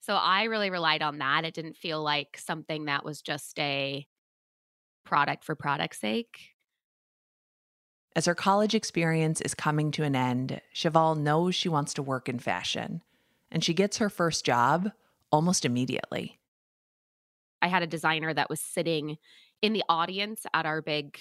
So 0.00 0.14
I 0.14 0.44
really 0.44 0.68
relied 0.68 1.02
on 1.02 1.18
that. 1.18 1.46
It 1.46 1.54
didn't 1.54 1.78
feel 1.78 2.02
like 2.02 2.36
something 2.38 2.84
that 2.84 3.02
was 3.02 3.22
just 3.22 3.58
a 3.58 4.06
product 5.06 5.44
for 5.44 5.54
product's 5.54 5.98
sake. 5.98 6.50
As 8.14 8.26
her 8.26 8.34
college 8.34 8.74
experience 8.74 9.40
is 9.40 9.54
coming 9.54 9.90
to 9.92 10.04
an 10.04 10.14
end, 10.14 10.60
Cheval 10.74 11.14
knows 11.14 11.54
she 11.54 11.70
wants 11.70 11.94
to 11.94 12.02
work 12.02 12.28
in 12.28 12.38
fashion, 12.38 13.02
and 13.50 13.64
she 13.64 13.72
gets 13.72 13.96
her 13.96 14.10
first 14.10 14.44
job 14.44 14.92
almost 15.32 15.64
immediately. 15.64 16.38
I 17.62 17.68
had 17.68 17.82
a 17.82 17.88
designer 17.88 18.32
that 18.34 18.50
was 18.50 18.60
sitting 18.60 19.16
in 19.62 19.72
the 19.72 19.82
audience 19.88 20.44
at 20.52 20.66
our 20.66 20.82
big 20.82 21.18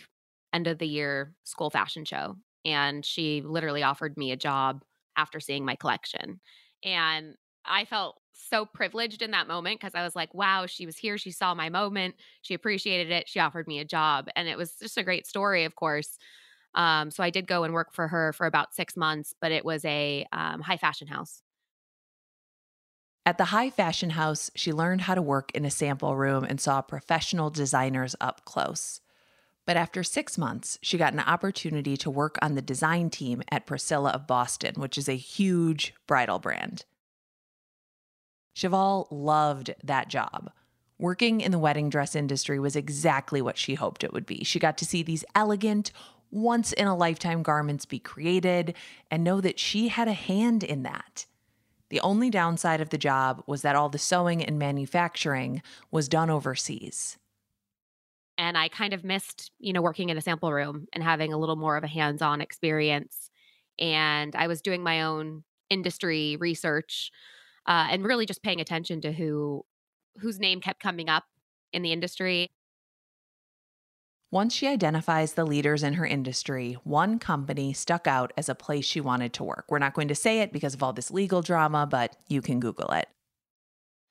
end 0.53 0.67
of 0.67 0.77
the 0.77 0.87
year 0.87 1.33
school 1.43 1.69
fashion 1.69 2.05
show. 2.05 2.37
And 2.65 3.05
she 3.05 3.41
literally 3.41 3.83
offered 3.83 4.15
me 4.17 4.31
a 4.31 4.37
job 4.37 4.83
after 5.17 5.39
seeing 5.39 5.65
my 5.65 5.75
collection. 5.75 6.39
And 6.83 7.35
I 7.65 7.85
felt 7.85 8.19
so 8.33 8.65
privileged 8.65 9.21
in 9.21 9.31
that 9.31 9.47
moment 9.47 9.79
because 9.79 9.95
I 9.95 10.03
was 10.03 10.15
like, 10.15 10.33
wow, 10.33 10.65
she 10.65 10.85
was 10.85 10.97
here. 10.97 11.17
She 11.17 11.31
saw 11.31 11.53
my 11.53 11.69
moment. 11.69 12.15
She 12.41 12.53
appreciated 12.53 13.11
it. 13.11 13.29
She 13.29 13.39
offered 13.39 13.67
me 13.67 13.79
a 13.79 13.85
job. 13.85 14.27
And 14.35 14.47
it 14.47 14.57
was 14.57 14.75
just 14.75 14.97
a 14.97 15.03
great 15.03 15.27
story, 15.27 15.65
of 15.65 15.75
course. 15.75 16.17
Um, 16.75 17.11
so 17.11 17.23
I 17.23 17.29
did 17.29 17.47
go 17.47 17.63
and 17.63 17.73
work 17.73 17.93
for 17.93 18.07
her 18.07 18.33
for 18.33 18.47
about 18.47 18.73
six 18.73 18.97
months, 18.97 19.33
but 19.39 19.51
it 19.51 19.63
was 19.63 19.85
a 19.85 20.25
um, 20.31 20.61
high 20.61 20.77
fashion 20.77 21.07
house. 21.07 21.41
At 23.25 23.37
the 23.37 23.45
high 23.45 23.69
fashion 23.69 24.09
house, 24.11 24.51
she 24.55 24.73
learned 24.73 25.01
how 25.01 25.15
to 25.15 25.21
work 25.21 25.51
in 25.53 25.63
a 25.63 25.71
sample 25.71 26.17
room 26.17 26.43
and 26.43 26.59
saw 26.59 26.81
professional 26.81 27.49
designers 27.49 28.15
up 28.19 28.43
close. 28.43 28.99
But 29.65 29.77
after 29.77 30.03
six 30.03 30.37
months, 30.37 30.77
she 30.81 30.97
got 30.97 31.13
an 31.13 31.21
opportunity 31.21 31.95
to 31.97 32.09
work 32.09 32.37
on 32.41 32.55
the 32.55 32.61
design 32.61 33.09
team 33.09 33.41
at 33.49 33.65
Priscilla 33.65 34.09
of 34.11 34.27
Boston, 34.27 34.75
which 34.77 34.97
is 34.97 35.07
a 35.07 35.15
huge 35.15 35.93
bridal 36.05 36.39
brand. 36.39 36.85
Cheval 38.53 39.07
loved 39.09 39.73
that 39.83 40.09
job. 40.09 40.51
Working 40.99 41.41
in 41.41 41.51
the 41.51 41.59
wedding 41.59 41.89
dress 41.89 42.15
industry 42.15 42.59
was 42.59 42.75
exactly 42.75 43.41
what 43.41 43.57
she 43.57 43.75
hoped 43.75 44.03
it 44.03 44.13
would 44.13 44.25
be. 44.25 44.43
She 44.43 44.59
got 44.59 44.77
to 44.77 44.85
see 44.85 45.01
these 45.01 45.25
elegant, 45.33 45.91
once 46.29 46.73
in 46.73 46.87
a 46.87 46.95
lifetime 46.95 47.41
garments 47.41 47.85
be 47.85 47.99
created 47.99 48.75
and 49.09 49.23
know 49.23 49.39
that 49.41 49.59
she 49.59 49.87
had 49.87 50.07
a 50.07 50.13
hand 50.13 50.63
in 50.63 50.83
that. 50.83 51.25
The 51.89 51.99
only 52.01 52.29
downside 52.29 52.81
of 52.81 52.89
the 52.89 52.97
job 52.97 53.43
was 53.47 53.61
that 53.61 53.75
all 53.75 53.89
the 53.89 53.99
sewing 53.99 54.43
and 54.43 54.57
manufacturing 54.57 55.61
was 55.91 56.09
done 56.09 56.29
overseas 56.29 57.17
and 58.43 58.57
I 58.57 58.67
kind 58.67 58.93
of 58.93 59.03
missed, 59.03 59.51
you 59.59 59.73
know, 59.73 59.81
working 59.81 60.09
in 60.09 60.17
a 60.17 60.21
sample 60.21 60.51
room 60.51 60.87
and 60.93 61.03
having 61.03 61.33
a 61.33 61.37
little 61.37 61.55
more 61.55 61.77
of 61.77 61.83
a 61.83 61.87
hands-on 61.87 62.41
experience. 62.41 63.29
And 63.79 64.35
I 64.35 64.47
was 64.47 64.61
doing 64.61 64.83
my 64.83 65.03
own 65.03 65.43
industry 65.69 66.37
research 66.39 67.11
uh, 67.65 67.87
and 67.89 68.05
really 68.05 68.25
just 68.25 68.43
paying 68.43 68.61
attention 68.61 69.01
to 69.01 69.11
who 69.11 69.65
whose 70.19 70.39
name 70.39 70.61
kept 70.61 70.79
coming 70.79 71.09
up 71.09 71.23
in 71.71 71.81
the 71.81 71.91
industry. 71.91 72.51
Once 74.29 74.53
she 74.53 74.67
identifies 74.67 75.33
the 75.33 75.45
leaders 75.45 75.83
in 75.83 75.93
her 75.93 76.05
industry, 76.05 76.73
one 76.83 77.19
company 77.19 77.71
stuck 77.71 78.07
out 78.07 78.33
as 78.35 78.49
a 78.49 78.55
place 78.55 78.85
she 78.85 78.99
wanted 78.99 79.31
to 79.31 79.43
work. 79.43 79.65
We're 79.69 79.79
not 79.79 79.93
going 79.93 80.07
to 80.07 80.15
say 80.15 80.41
it 80.41 80.51
because 80.51 80.73
of 80.73 80.83
all 80.83 80.93
this 80.93 81.11
legal 81.11 81.41
drama, 81.41 81.87
but 81.89 82.15
you 82.27 82.41
can 82.41 82.59
Google 82.59 82.89
it. 82.89 83.07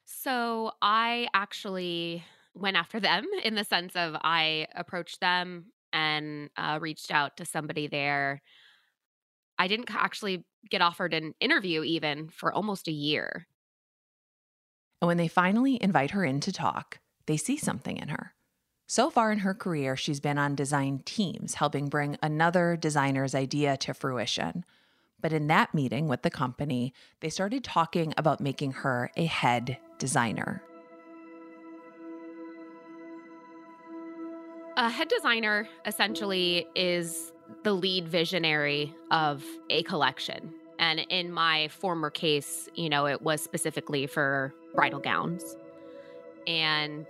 So 0.04 0.72
I 0.80 1.28
actually 1.34 2.24
went 2.54 2.76
after 2.76 3.00
them 3.00 3.26
in 3.44 3.54
the 3.54 3.64
sense 3.64 3.94
of 3.96 4.16
I 4.22 4.66
approached 4.74 5.20
them 5.20 5.66
and 5.92 6.50
uh, 6.56 6.78
reached 6.80 7.10
out 7.10 7.36
to 7.36 7.44
somebody 7.44 7.86
there. 7.86 8.42
I 9.58 9.68
didn't 9.68 9.94
actually 9.94 10.44
get 10.70 10.80
offered 10.80 11.14
an 11.14 11.34
interview 11.40 11.82
even 11.82 12.28
for 12.28 12.52
almost 12.52 12.88
a 12.88 12.92
year. 12.92 13.46
And 15.00 15.08
when 15.08 15.16
they 15.16 15.28
finally 15.28 15.82
invite 15.82 16.12
her 16.12 16.24
in 16.24 16.40
to 16.40 16.52
talk, 16.52 17.00
they 17.26 17.36
see 17.36 17.56
something 17.56 17.96
in 17.96 18.08
her. 18.08 18.34
So 18.86 19.10
far 19.10 19.32
in 19.32 19.38
her 19.38 19.54
career, 19.54 19.96
she's 19.96 20.20
been 20.20 20.38
on 20.38 20.54
design 20.54 21.02
teams, 21.04 21.54
helping 21.54 21.88
bring 21.88 22.18
another 22.22 22.76
designer's 22.76 23.34
idea 23.34 23.76
to 23.78 23.94
fruition. 23.94 24.64
But 25.20 25.32
in 25.32 25.46
that 25.46 25.72
meeting 25.72 26.08
with 26.08 26.22
the 26.22 26.30
company, 26.30 26.92
they 27.20 27.30
started 27.30 27.64
talking 27.64 28.12
about 28.16 28.40
making 28.40 28.72
her 28.72 29.10
a 29.16 29.24
head 29.24 29.78
designer. 29.98 30.62
A 34.82 34.90
head 34.90 35.06
designer 35.06 35.68
essentially 35.86 36.66
is 36.74 37.32
the 37.62 37.72
lead 37.72 38.08
visionary 38.08 38.92
of 39.12 39.44
a 39.70 39.84
collection. 39.84 40.52
And 40.80 40.98
in 41.08 41.30
my 41.30 41.68
former 41.68 42.10
case, 42.10 42.68
you 42.74 42.88
know, 42.88 43.06
it 43.06 43.22
was 43.22 43.40
specifically 43.40 44.08
for 44.08 44.52
bridal 44.74 44.98
gowns. 44.98 45.56
And 46.48 47.06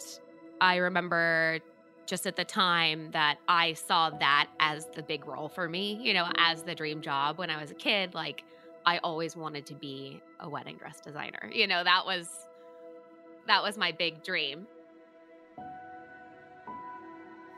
I 0.60 0.76
remember 0.76 1.60
just 2.04 2.26
at 2.26 2.36
the 2.36 2.44
time 2.44 3.10
that 3.12 3.38
I 3.48 3.72
saw 3.72 4.10
that 4.10 4.50
as 4.60 4.88
the 4.94 5.02
big 5.02 5.26
role 5.26 5.48
for 5.48 5.66
me, 5.66 5.98
you 6.02 6.12
know, 6.12 6.28
as 6.36 6.64
the 6.64 6.74
dream 6.74 7.00
job 7.00 7.38
when 7.38 7.48
I 7.48 7.58
was 7.58 7.70
a 7.70 7.74
kid. 7.74 8.12
Like, 8.12 8.44
I 8.84 8.98
always 8.98 9.34
wanted 9.34 9.64
to 9.64 9.74
be 9.74 10.20
a 10.40 10.50
wedding 10.50 10.76
dress 10.76 11.00
designer. 11.00 11.50
You 11.50 11.68
know, 11.68 11.82
that 11.82 12.04
was 12.04 12.28
that 13.46 13.62
was 13.62 13.78
my 13.78 13.92
big 13.92 14.22
dream 14.22 14.66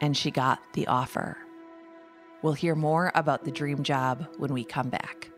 and 0.00 0.16
she 0.16 0.30
got 0.30 0.60
the 0.74 0.86
offer. 0.86 1.36
We'll 2.42 2.52
hear 2.52 2.74
more 2.74 3.10
about 3.14 3.44
the 3.44 3.50
dream 3.50 3.82
job 3.82 4.26
when 4.38 4.52
we 4.52 4.64
come 4.64 4.90
back. 4.90 5.30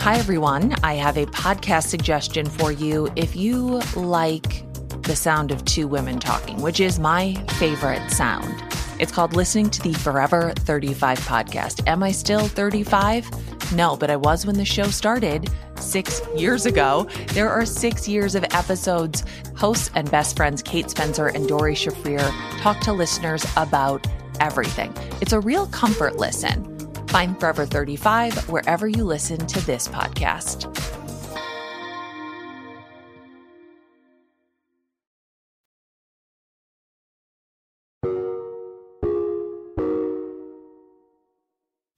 Hi, 0.00 0.16
everyone. 0.16 0.74
I 0.82 0.94
have 0.94 1.16
a 1.16 1.26
podcast 1.26 1.84
suggestion 1.84 2.46
for 2.46 2.72
you. 2.72 3.12
If 3.16 3.36
you 3.36 3.80
like 3.94 4.69
the 5.02 5.16
sound 5.16 5.50
of 5.50 5.64
two 5.64 5.86
women 5.88 6.18
talking, 6.18 6.60
which 6.60 6.80
is 6.80 6.98
my 6.98 7.34
favorite 7.58 8.10
sound. 8.10 8.62
It's 8.98 9.12
called 9.12 9.34
Listening 9.34 9.70
to 9.70 9.82
the 9.82 9.94
Forever 9.94 10.52
35 10.58 11.18
podcast. 11.20 11.86
Am 11.86 12.02
I 12.02 12.12
still 12.12 12.46
35? 12.48 13.28
No, 13.74 13.96
but 13.96 14.10
I 14.10 14.16
was 14.16 14.44
when 14.46 14.56
the 14.56 14.64
show 14.64 14.84
started 14.84 15.48
six 15.76 16.20
years 16.36 16.66
ago. 16.66 17.08
There 17.28 17.48
are 17.48 17.64
six 17.64 18.06
years 18.06 18.34
of 18.34 18.44
episodes. 18.50 19.24
Hosts 19.56 19.90
and 19.94 20.10
best 20.10 20.36
friends 20.36 20.62
Kate 20.62 20.90
Spencer 20.90 21.28
and 21.28 21.48
Doree 21.48 21.74
Shafrir 21.74 22.30
talk 22.60 22.80
to 22.80 22.92
listeners 22.92 23.44
about 23.56 24.06
everything. 24.40 24.92
It's 25.20 25.32
a 25.32 25.40
real 25.40 25.66
comfort 25.68 26.16
listen. 26.16 26.66
Find 27.08 27.38
Forever 27.40 27.66
35 27.66 28.48
wherever 28.50 28.86
you 28.86 29.04
listen 29.04 29.38
to 29.46 29.64
this 29.66 29.88
podcast. 29.88 30.99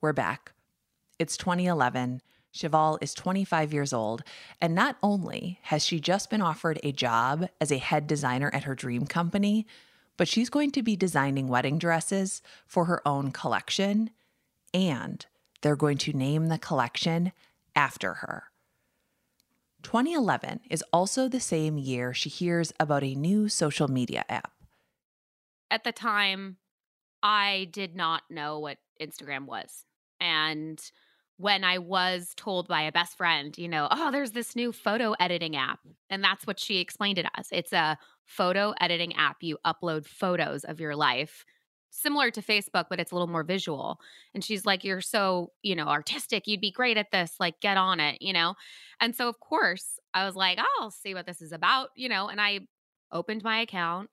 We're 0.02 0.12
back. 0.12 0.52
It's 1.20 1.36
2011. 1.36 2.20
Cheval 2.50 2.98
is 3.00 3.14
25 3.14 3.72
years 3.72 3.92
old, 3.92 4.24
and 4.60 4.74
not 4.74 4.96
only 5.00 5.60
has 5.62 5.86
she 5.86 6.00
just 6.00 6.28
been 6.28 6.42
offered 6.42 6.80
a 6.82 6.90
job 6.90 7.48
as 7.60 7.70
a 7.70 7.78
head 7.78 8.08
designer 8.08 8.50
at 8.52 8.64
her 8.64 8.74
dream 8.74 9.06
company, 9.06 9.64
but 10.16 10.26
she's 10.26 10.50
going 10.50 10.72
to 10.72 10.82
be 10.82 10.96
designing 10.96 11.46
wedding 11.46 11.78
dresses 11.78 12.42
for 12.66 12.86
her 12.86 13.00
own 13.06 13.30
collection, 13.30 14.10
and 14.74 15.24
they're 15.62 15.76
going 15.76 15.98
to 15.98 16.12
name 16.12 16.48
the 16.48 16.58
collection 16.58 17.32
after 17.76 18.14
her. 18.14 18.44
2011 19.84 20.60
is 20.68 20.84
also 20.92 21.28
the 21.28 21.40
same 21.40 21.78
year 21.78 22.12
she 22.12 22.28
hears 22.28 22.72
about 22.80 23.04
a 23.04 23.14
new 23.14 23.48
social 23.48 23.88
media 23.88 24.24
app. 24.28 24.52
At 25.70 25.84
the 25.84 25.92
time, 25.92 26.56
I 27.22 27.68
did 27.70 27.94
not 27.94 28.24
know 28.28 28.58
what 28.58 28.78
Instagram 29.00 29.46
was. 29.46 29.84
And 30.22 30.80
when 31.36 31.64
I 31.64 31.78
was 31.78 32.32
told 32.36 32.68
by 32.68 32.82
a 32.82 32.92
best 32.92 33.16
friend, 33.16 33.56
you 33.58 33.68
know, 33.68 33.88
oh, 33.90 34.12
there's 34.12 34.30
this 34.30 34.54
new 34.54 34.70
photo 34.70 35.14
editing 35.18 35.56
app. 35.56 35.80
And 36.08 36.22
that's 36.22 36.46
what 36.46 36.60
she 36.60 36.78
explained 36.78 37.18
it 37.18 37.26
as. 37.36 37.48
It's 37.50 37.72
a 37.72 37.98
photo 38.24 38.72
editing 38.80 39.14
app. 39.16 39.38
You 39.40 39.58
upload 39.66 40.06
photos 40.06 40.62
of 40.64 40.78
your 40.78 40.94
life, 40.94 41.44
similar 41.90 42.30
to 42.30 42.40
Facebook, 42.40 42.84
but 42.88 43.00
it's 43.00 43.10
a 43.10 43.14
little 43.16 43.26
more 43.26 43.42
visual. 43.42 43.98
And 44.34 44.44
she's 44.44 44.64
like, 44.64 44.84
You're 44.84 45.00
so, 45.00 45.50
you 45.62 45.74
know, 45.74 45.88
artistic. 45.88 46.46
You'd 46.46 46.60
be 46.60 46.70
great 46.70 46.96
at 46.96 47.10
this. 47.10 47.34
Like, 47.40 47.60
get 47.60 47.76
on 47.76 47.98
it, 47.98 48.22
you 48.22 48.32
know? 48.32 48.54
And 49.00 49.16
so, 49.16 49.28
of 49.28 49.40
course, 49.40 49.98
I 50.14 50.24
was 50.24 50.36
like, 50.36 50.58
oh, 50.60 50.78
I'll 50.80 50.90
see 50.92 51.14
what 51.14 51.26
this 51.26 51.42
is 51.42 51.50
about, 51.50 51.88
you 51.96 52.08
know? 52.08 52.28
And 52.28 52.40
I 52.40 52.60
opened 53.10 53.42
my 53.42 53.60
account. 53.60 54.10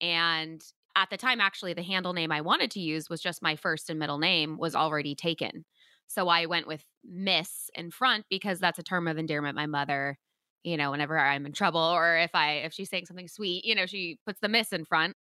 And 0.00 0.60
at 0.96 1.10
the 1.10 1.16
time, 1.16 1.40
actually, 1.40 1.74
the 1.74 1.82
handle 1.82 2.12
name 2.12 2.30
I 2.30 2.40
wanted 2.40 2.70
to 2.72 2.80
use 2.80 3.10
was 3.10 3.20
just 3.20 3.42
my 3.42 3.56
first 3.56 3.90
and 3.90 3.98
middle 3.98 4.18
name 4.18 4.56
was 4.58 4.74
already 4.74 5.14
taken. 5.14 5.64
So 6.06 6.28
I 6.28 6.46
went 6.46 6.66
with 6.66 6.84
Miss 7.04 7.70
in 7.74 7.90
front 7.90 8.26
because 8.30 8.60
that's 8.60 8.78
a 8.78 8.84
term 8.84 9.08
of 9.08 9.18
endearment 9.18 9.56
my 9.56 9.66
mother, 9.66 10.18
you 10.62 10.76
know, 10.76 10.90
whenever 10.90 11.18
I'm 11.18 11.46
in 11.46 11.52
trouble 11.52 11.80
or 11.80 12.16
if 12.18 12.30
I 12.34 12.54
if 12.56 12.72
she's 12.72 12.90
saying 12.90 13.06
something 13.06 13.28
sweet, 13.28 13.64
you 13.64 13.74
know, 13.74 13.86
she 13.86 14.18
puts 14.26 14.40
the 14.40 14.48
Miss 14.48 14.72
in 14.72 14.84
front. 14.84 15.16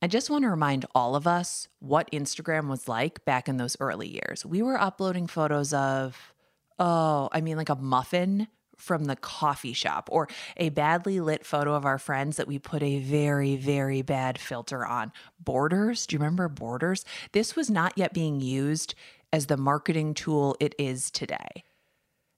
I 0.00 0.06
just 0.06 0.30
want 0.30 0.44
to 0.44 0.50
remind 0.50 0.86
all 0.94 1.16
of 1.16 1.26
us 1.26 1.66
what 1.80 2.10
Instagram 2.12 2.68
was 2.68 2.86
like 2.86 3.24
back 3.24 3.48
in 3.48 3.56
those 3.56 3.76
early 3.80 4.08
years. 4.08 4.46
We 4.46 4.62
were 4.62 4.80
uploading 4.80 5.26
photos 5.26 5.72
of, 5.72 6.34
oh, 6.78 7.28
I 7.32 7.40
mean, 7.40 7.56
like 7.56 7.68
a 7.68 7.74
muffin 7.74 8.46
from 8.78 9.04
the 9.04 9.16
coffee 9.16 9.72
shop 9.72 10.08
or 10.10 10.28
a 10.56 10.70
badly 10.70 11.20
lit 11.20 11.44
photo 11.44 11.74
of 11.74 11.84
our 11.84 11.98
friends 11.98 12.36
that 12.36 12.48
we 12.48 12.58
put 12.58 12.82
a 12.82 13.00
very, 13.00 13.56
very 13.56 14.02
bad 14.02 14.38
filter 14.38 14.86
on. 14.86 15.12
Borders, 15.38 16.06
do 16.06 16.14
you 16.14 16.20
remember 16.20 16.48
Borders? 16.48 17.04
This 17.32 17.54
was 17.54 17.68
not 17.68 17.92
yet 17.96 18.14
being 18.14 18.40
used 18.40 18.94
as 19.32 19.46
the 19.46 19.56
marketing 19.56 20.14
tool 20.14 20.56
it 20.60 20.74
is 20.78 21.10
today. 21.10 21.64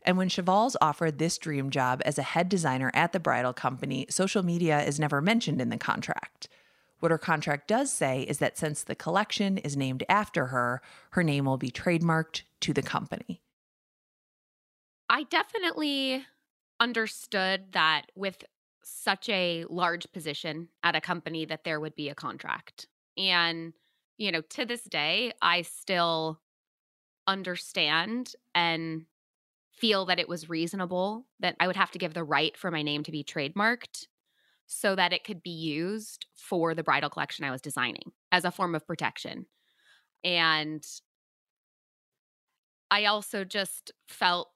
And 0.02 0.16
when 0.16 0.30
Cheval's 0.30 0.76
offered 0.80 1.18
this 1.18 1.36
dream 1.36 1.70
job 1.70 2.00
as 2.04 2.18
a 2.18 2.22
head 2.22 2.48
designer 2.48 2.90
at 2.94 3.12
the 3.12 3.20
bridal 3.20 3.52
company, 3.52 4.06
social 4.08 4.42
media 4.42 4.82
is 4.82 4.98
never 4.98 5.20
mentioned 5.20 5.60
in 5.60 5.68
the 5.68 5.76
contract. 5.76 6.48
What 7.00 7.10
her 7.10 7.18
contract 7.18 7.68
does 7.68 7.92
say 7.92 8.22
is 8.22 8.38
that 8.38 8.58
since 8.58 8.82
the 8.82 8.94
collection 8.94 9.58
is 9.58 9.76
named 9.76 10.04
after 10.08 10.46
her, 10.46 10.82
her 11.10 11.22
name 11.22 11.44
will 11.44 11.58
be 11.58 11.70
trademarked 11.70 12.42
to 12.60 12.72
the 12.72 12.82
company. 12.82 13.42
I 15.10 15.24
definitely 15.24 16.24
understood 16.78 17.72
that 17.72 18.06
with 18.14 18.44
such 18.84 19.28
a 19.28 19.64
large 19.68 20.10
position 20.12 20.68
at 20.84 20.94
a 20.94 21.00
company 21.00 21.44
that 21.44 21.64
there 21.64 21.80
would 21.80 21.96
be 21.96 22.08
a 22.08 22.14
contract. 22.14 22.86
And 23.18 23.74
you 24.18 24.30
know, 24.30 24.42
to 24.42 24.64
this 24.64 24.84
day, 24.84 25.32
I 25.42 25.62
still 25.62 26.40
understand 27.26 28.34
and 28.54 29.06
feel 29.72 30.06
that 30.06 30.20
it 30.20 30.28
was 30.28 30.48
reasonable 30.48 31.26
that 31.40 31.56
I 31.58 31.66
would 31.66 31.76
have 31.76 31.90
to 31.92 31.98
give 31.98 32.14
the 32.14 32.24
right 32.24 32.56
for 32.56 32.70
my 32.70 32.82
name 32.82 33.02
to 33.04 33.12
be 33.12 33.24
trademarked 33.24 34.06
so 34.66 34.94
that 34.94 35.12
it 35.12 35.24
could 35.24 35.42
be 35.42 35.50
used 35.50 36.26
for 36.34 36.74
the 36.74 36.84
bridal 36.84 37.10
collection 37.10 37.44
I 37.44 37.50
was 37.50 37.62
designing 37.62 38.12
as 38.30 38.44
a 38.44 38.52
form 38.52 38.74
of 38.74 38.86
protection. 38.86 39.46
And 40.22 40.84
I 42.90 43.06
also 43.06 43.44
just 43.44 43.92
felt 44.08 44.50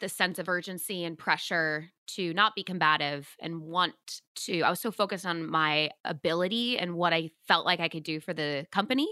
the 0.00 0.08
sense 0.08 0.38
of 0.38 0.48
urgency 0.48 1.04
and 1.04 1.18
pressure 1.18 1.90
to 2.06 2.32
not 2.34 2.54
be 2.54 2.62
combative 2.62 3.28
and 3.40 3.60
want 3.60 3.94
to 4.34 4.62
i 4.62 4.70
was 4.70 4.80
so 4.80 4.90
focused 4.90 5.26
on 5.26 5.46
my 5.46 5.90
ability 6.04 6.78
and 6.78 6.94
what 6.94 7.12
i 7.12 7.30
felt 7.46 7.66
like 7.66 7.80
i 7.80 7.88
could 7.88 8.02
do 8.02 8.20
for 8.20 8.32
the 8.32 8.66
company 8.72 9.08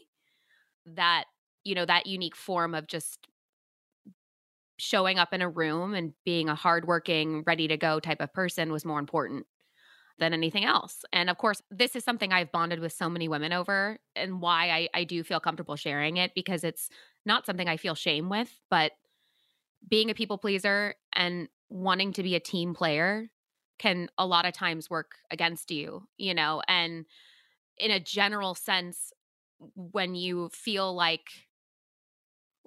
that 0.86 1.24
you 1.64 1.74
know 1.74 1.84
that 1.84 2.06
unique 2.06 2.36
form 2.36 2.74
of 2.74 2.86
just 2.86 3.26
showing 4.78 5.18
up 5.18 5.32
in 5.32 5.42
a 5.42 5.48
room 5.48 5.94
and 5.94 6.12
being 6.24 6.48
a 6.48 6.54
hardworking 6.54 7.42
ready 7.46 7.66
to 7.68 7.76
go 7.76 7.98
type 7.98 8.20
of 8.20 8.32
person 8.32 8.70
was 8.70 8.84
more 8.84 8.98
important 8.98 9.46
than 10.18 10.32
anything 10.32 10.64
else. 10.64 11.04
And 11.12 11.30
of 11.30 11.38
course 11.38 11.62
this 11.70 11.96
is 11.96 12.04
something 12.04 12.32
i've 12.32 12.52
bonded 12.52 12.80
with 12.80 12.92
so 12.92 13.08
many 13.08 13.28
women 13.28 13.52
over 13.52 13.98
and 14.14 14.40
why 14.40 14.70
I, 14.70 14.88
I 14.94 15.04
do 15.04 15.22
feel 15.22 15.40
comfortable 15.40 15.76
sharing 15.76 16.16
it 16.16 16.32
because 16.34 16.64
it's 16.64 16.88
not 17.24 17.46
something 17.46 17.68
i 17.68 17.76
feel 17.76 17.94
shame 17.94 18.28
with 18.28 18.50
but 18.70 18.92
being 19.88 20.10
a 20.10 20.14
people 20.14 20.38
pleaser 20.38 20.94
and 21.12 21.48
wanting 21.68 22.12
to 22.12 22.22
be 22.22 22.34
a 22.34 22.40
team 22.40 22.74
player 22.74 23.28
can 23.78 24.08
a 24.18 24.26
lot 24.26 24.46
of 24.46 24.52
times 24.52 24.88
work 24.88 25.12
against 25.30 25.70
you, 25.70 26.06
you 26.16 26.34
know, 26.34 26.62
and 26.66 27.04
in 27.78 27.90
a 27.90 28.00
general 28.00 28.54
sense 28.54 29.12
when 29.74 30.14
you 30.14 30.50
feel 30.52 30.94
like 30.94 31.28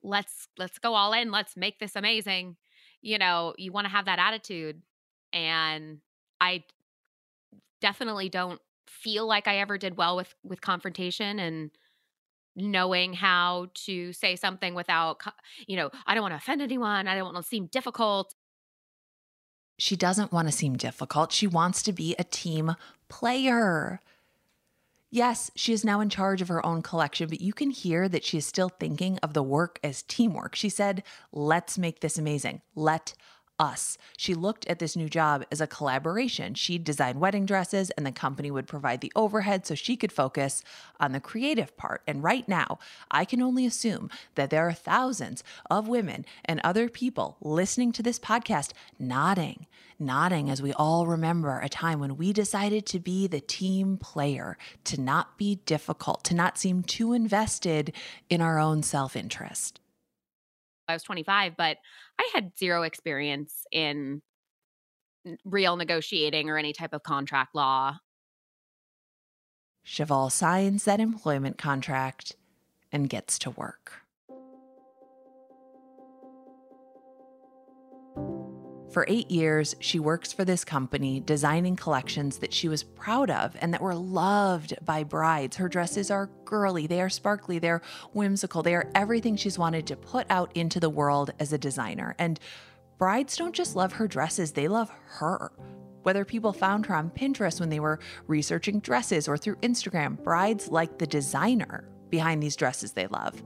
let's 0.03 0.47
let's 0.58 0.79
go 0.79 0.93
all 0.93 1.13
in, 1.13 1.32
let's 1.32 1.58
make 1.58 1.79
this 1.79 1.95
amazing, 1.95 2.55
you 3.01 3.17
know, 3.17 3.53
you 3.58 3.71
want 3.71 3.86
to 3.86 3.91
have 3.91 4.05
that 4.05 4.19
attitude 4.19 4.82
and 5.34 5.99
I 6.39 6.63
definitely 7.82 8.29
don't 8.29 8.62
feel 8.88 9.27
like 9.27 9.47
I 9.47 9.60
ever 9.60 9.77
did 9.77 9.97
well 9.97 10.15
with 10.15 10.34
with 10.43 10.62
confrontation 10.62 11.39
and 11.39 11.71
knowing 12.60 13.13
how 13.13 13.67
to 13.86 14.13
say 14.13 14.36
something 14.36 14.76
without, 14.76 15.22
you 15.67 15.78
know, 15.78 15.89
I 16.06 16.13
don't 16.13 16.22
want 16.22 16.34
to 16.34 16.38
offend 16.38 16.62
anyone. 16.62 17.08
I 17.08 17.15
don't 17.15 17.34
want 17.34 17.38
to 17.38 17.43
seem 17.43 17.67
difficult. 17.67 18.34
She 19.78 19.95
doesn't 19.95 20.32
want 20.32 20.48
to 20.48 20.52
seem 20.52 20.76
difficult. 20.76 21.32
She 21.32 21.48
wants 21.48 21.82
to 21.84 21.93
be 21.93 22.15
a 22.19 22.24
team 22.24 22.76
player. 23.08 24.02
Yes, 25.12 25.50
she 25.56 25.74
is 25.74 25.84
now 25.84 26.02
in 26.02 26.10
charge 26.10 26.41
of 26.41 26.50
her 26.50 26.63
own 26.63 26.84
collection, 26.84 27.30
but 27.30 27.41
you 27.41 27.52
can 27.52 27.72
hear 27.72 28.08
that 28.08 28.24
she 28.24 28.38
is 28.38 28.45
still 28.45 28.69
thinking 28.69 29.17
of 29.24 29.34
the 29.34 29.41
work 29.41 29.80
as 29.84 30.04
teamwork. 30.04 30.56
She 30.56 30.69
said, 30.69 31.02
Let's 31.32 31.78
make 31.78 32.02
this 32.02 32.17
amazing. 32.17 32.62
Let 32.76 33.15
us. 33.60 33.98
She 34.17 34.34
looked 34.34 34.65
at 34.67 34.80
this 34.80 34.95
new 34.95 35.10
job 35.10 35.43
as 35.52 35.62
a 35.62 35.67
collaboration. 35.67 36.54
She'd 36.54 36.84
design 36.84 37.19
wedding 37.19 37.45
dresses, 37.45 37.89
and 37.91 38.06
the 38.06 38.12
company 38.12 38.50
would 38.50 38.67
provide 38.67 39.02
the 39.02 39.12
overhead 39.15 39.65
so 39.65 39.76
she 39.76 39.98
could 39.98 40.12
focus 40.12 40.63
on 41.00 41.12
the 41.12 41.19
creative 41.19 41.76
part. 41.78 42.02
And 42.08 42.24
right 42.24 42.48
now, 42.48 42.80
I 43.12 43.26
can 43.26 43.41
only 43.41 43.65
assume 43.65 44.10
that 44.36 44.50
there 44.50 44.67
are 44.67 44.74
thousands 44.74 45.43
of 45.69 45.88
women 45.88 46.26
and 46.45 46.62
other 46.63 46.89
people 46.89 47.38
listening 47.41 47.91
to 47.93 48.04
this 48.04 48.19
podcast 48.19 48.72
nodding, 48.98 49.67
nodding 50.00 50.50
as 50.50 50.62
we 50.62 50.74
all 50.74 51.06
remember 51.06 51.60
a 51.60 51.69
time 51.69 52.00
when 52.00 52.17
we 52.17 52.32
decided 52.32 52.86
to 52.88 53.00
be 53.00 53.28
the 53.28 53.41
team 53.41 53.98
player, 53.98 54.58
to 54.86 55.00
not 55.00 55.38
be 55.38 55.56
difficult, 55.65 56.24
to 56.24 56.34
not 56.34 56.58
seem 56.58 56.84
too 56.84 57.13
invested 57.13 57.93
in 58.30 58.41
our 58.41 58.58
own 58.58 58.82
self 58.82 59.15
interest. 59.15 59.80
I 60.89 60.93
was 60.93 61.04
25, 61.04 61.56
but 61.56 61.78
I 62.19 62.30
had 62.34 62.58
zero 62.58 62.84
experience 62.84 63.63
in 63.71 64.21
real 65.45 65.78
negotiating 65.78 66.49
or 66.49 66.58
any 66.58 66.73
type 66.73 66.93
of 66.93 67.04
contract 67.04 67.54
law. 67.54 67.97
Cheval 69.84 70.30
signs 70.30 70.86
that 70.86 70.99
employment 70.99 71.58
contract 71.58 72.36
and 72.91 73.10
gets 73.10 73.38
to 73.39 73.52
work. 73.52 74.02
For 78.91 79.06
eight 79.08 79.30
years, 79.30 79.75
she 79.80 79.99
works 79.99 80.34
for 80.34 80.43
this 80.43 80.65
company, 80.65 81.19
designing 81.19 81.75
collections 81.75 82.39
that 82.39 82.52
she 82.52 82.67
was 82.67 82.84
proud 82.84 83.30
of 83.30 83.56
and 83.62 83.71
that 83.71 83.82
were 83.82 83.93
loved 83.93 84.73
by 84.84 85.04
brides. 85.04 85.58
Her 85.58 85.69
dresses 85.69 86.10
are 86.10 86.32
girly, 86.43 86.88
they 86.88 86.99
are 86.99 87.10
sparkly, 87.10 87.60
they're 87.60 87.84
whimsical, 88.13 88.63
they 88.63 88.73
are 88.73 88.89
everything 88.95 89.36
she's 89.36 89.60
wanted 89.60 89.86
to 89.88 89.95
put 89.95 90.25
out 90.32 90.52
into 90.58 90.80
the 90.80 90.89
world 90.89 91.32
as 91.39 91.54
a 91.54 91.58
designer. 91.60 92.15
And 92.17 92.39
brides 92.97 93.38
don't 93.38 93.54
just 93.54 93.75
love 93.75 93.93
her 93.93 94.08
dresses, 94.08 94.54
they 94.54 94.67
love 94.67 94.91
her. 95.06 95.52
Whether 96.02 96.25
people 96.25 96.52
found 96.52 96.88
her 96.88 96.95
on 96.95 97.12
Pinterest 97.12 97.60
when 97.60 97.69
they 97.69 97.80
were 97.80 97.99
researching 98.25 98.80
dresses 98.80 99.28
or 99.28 99.38
through 99.38 99.58
Instagram, 99.58 100.23
brides 100.23 100.69
like 100.69 100.97
the 100.97 101.06
designer 101.06 101.88
behind 102.10 102.41
these 102.41 102.56
dresses 102.56 102.93
they 102.93 103.06
love. 103.06 103.43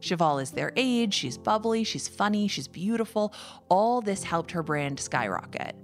Cheval 0.00 0.38
is 0.38 0.52
their 0.52 0.72
age, 0.76 1.14
she's 1.14 1.36
bubbly, 1.36 1.84
she's 1.84 2.08
funny, 2.08 2.48
she's 2.48 2.68
beautiful. 2.68 3.32
All 3.68 4.00
this 4.00 4.22
helped 4.22 4.52
her 4.52 4.62
brand 4.62 5.00
skyrocket. 5.00 5.74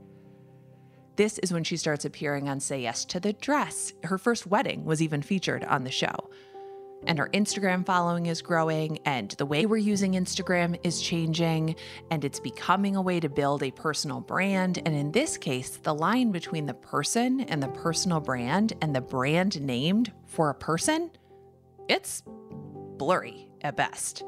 This 1.16 1.38
is 1.38 1.52
when 1.52 1.64
she 1.64 1.76
starts 1.76 2.04
appearing 2.04 2.48
on 2.48 2.58
Say 2.60 2.82
Yes 2.82 3.04
to 3.06 3.20
the 3.20 3.32
Dress. 3.34 3.92
Her 4.02 4.18
first 4.18 4.46
wedding 4.46 4.84
was 4.84 5.00
even 5.00 5.22
featured 5.22 5.64
on 5.64 5.84
the 5.84 5.90
show. 5.90 6.30
and 7.06 7.18
her 7.18 7.28
Instagram 7.32 7.84
following 7.84 8.26
is 8.26 8.42
growing, 8.42 8.98
and 9.04 9.30
the 9.32 9.46
way 9.46 9.66
we're 9.66 9.76
using 9.76 10.12
Instagram 10.12 10.78
is 10.84 11.00
changing, 11.00 11.76
and 12.10 12.24
it's 12.24 12.40
becoming 12.40 12.96
a 12.96 13.02
way 13.02 13.20
to 13.20 13.28
build 13.28 13.62
a 13.62 13.70
personal 13.70 14.20
brand. 14.20 14.78
And 14.84 14.94
in 14.94 15.12
this 15.12 15.36
case, 15.36 15.78
the 15.82 15.94
line 15.94 16.32
between 16.32 16.66
the 16.66 16.74
person 16.74 17.40
and 17.40 17.62
the 17.62 17.68
personal 17.68 18.20
brand 18.20 18.74
and 18.80 18.94
the 18.94 19.00
brand 19.00 19.60
named 19.60 20.12
for 20.26 20.50
a 20.50 20.54
person, 20.54 21.10
it's 21.88 22.22
blurry 22.96 23.43
at 23.64 23.76
best. 23.76 24.22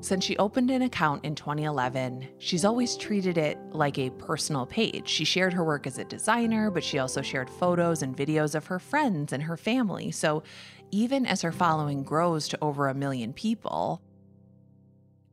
Since 0.00 0.24
she 0.24 0.36
opened 0.36 0.70
an 0.70 0.82
account 0.82 1.24
in 1.24 1.34
2011, 1.34 2.28
she's 2.38 2.64
always 2.64 2.96
treated 2.96 3.38
it 3.38 3.58
like 3.72 3.98
a 3.98 4.10
personal 4.10 4.66
page. 4.66 5.08
She 5.08 5.24
shared 5.24 5.54
her 5.54 5.64
work 5.64 5.86
as 5.86 5.98
a 5.98 6.04
designer, 6.04 6.70
but 6.70 6.84
she 6.84 6.98
also 6.98 7.22
shared 7.22 7.48
photos 7.48 8.02
and 8.02 8.16
videos 8.16 8.54
of 8.54 8.66
her 8.66 8.78
friends 8.78 9.32
and 9.32 9.42
her 9.42 9.56
family. 9.56 10.10
So 10.10 10.42
even 10.90 11.26
as 11.26 11.42
her 11.42 11.50
following 11.50 12.04
grows 12.04 12.46
to 12.48 12.58
over 12.62 12.88
a 12.88 12.94
million 12.94 13.32
people, 13.32 14.02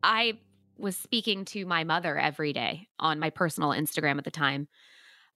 I 0.02 0.39
was 0.78 0.96
speaking 0.96 1.46
to 1.46 1.65
my 1.65 1.84
mother 1.84 2.17
every 2.17 2.54
day 2.54 2.88
on 3.00 3.19
my 3.19 3.30
personal 3.30 3.69
Instagram 3.69 4.17
at 4.17 4.24
the 4.24 4.32
time. 4.32 4.67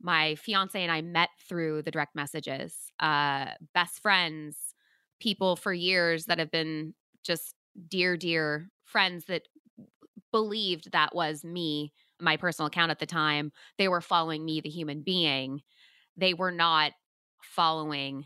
My 0.01 0.35
fiance 0.35 0.81
and 0.81 0.91
I 0.91 1.01
met 1.01 1.29
through 1.47 1.81
the 1.81 1.91
direct 1.91 2.15
messages, 2.15 2.91
uh, 2.99 3.47
best 3.73 4.01
friends, 4.01 4.66
people 5.19 5.55
for 5.55 5.73
years 5.73 6.25
that 6.25 6.39
have 6.39 6.51
been 6.51 6.93
just 7.23 7.55
dear, 7.89 8.17
dear 8.17 8.69
friends 8.85 9.25
that 9.25 9.43
believed 10.31 10.91
that 10.91 11.15
was 11.15 11.43
me, 11.43 11.93
my 12.19 12.37
personal 12.37 12.67
account 12.67 12.91
at 12.91 12.99
the 12.99 13.05
time. 13.05 13.51
They 13.77 13.87
were 13.87 14.01
following 14.01 14.43
me, 14.45 14.61
the 14.61 14.69
human 14.69 15.01
being. 15.01 15.61
They 16.15 16.33
were 16.33 16.51
not 16.51 16.93
following 17.43 18.25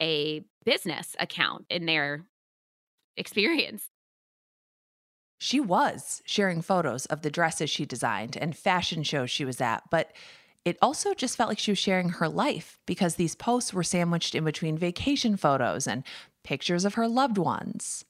a 0.00 0.44
business 0.64 1.16
account 1.18 1.66
in 1.70 1.86
their 1.86 2.26
experience. 3.16 3.88
She 5.38 5.60
was 5.60 6.22
sharing 6.26 6.62
photos 6.62 7.06
of 7.06 7.22
the 7.22 7.30
dresses 7.30 7.70
she 7.70 7.86
designed 7.86 8.36
and 8.36 8.56
fashion 8.56 9.02
shows 9.02 9.30
she 9.30 9.44
was 9.44 9.60
at, 9.60 9.84
but 9.90 10.12
it 10.68 10.76
also 10.82 11.14
just 11.14 11.34
felt 11.34 11.48
like 11.48 11.58
she 11.58 11.70
was 11.70 11.78
sharing 11.78 12.10
her 12.10 12.28
life 12.28 12.78
because 12.84 13.14
these 13.14 13.34
posts 13.34 13.72
were 13.72 13.82
sandwiched 13.82 14.34
in 14.34 14.44
between 14.44 14.76
vacation 14.76 15.38
photos 15.38 15.86
and 15.86 16.04
pictures 16.44 16.84
of 16.84 16.94
her 16.94 17.08
loved 17.08 17.38
ones. 17.38 18.04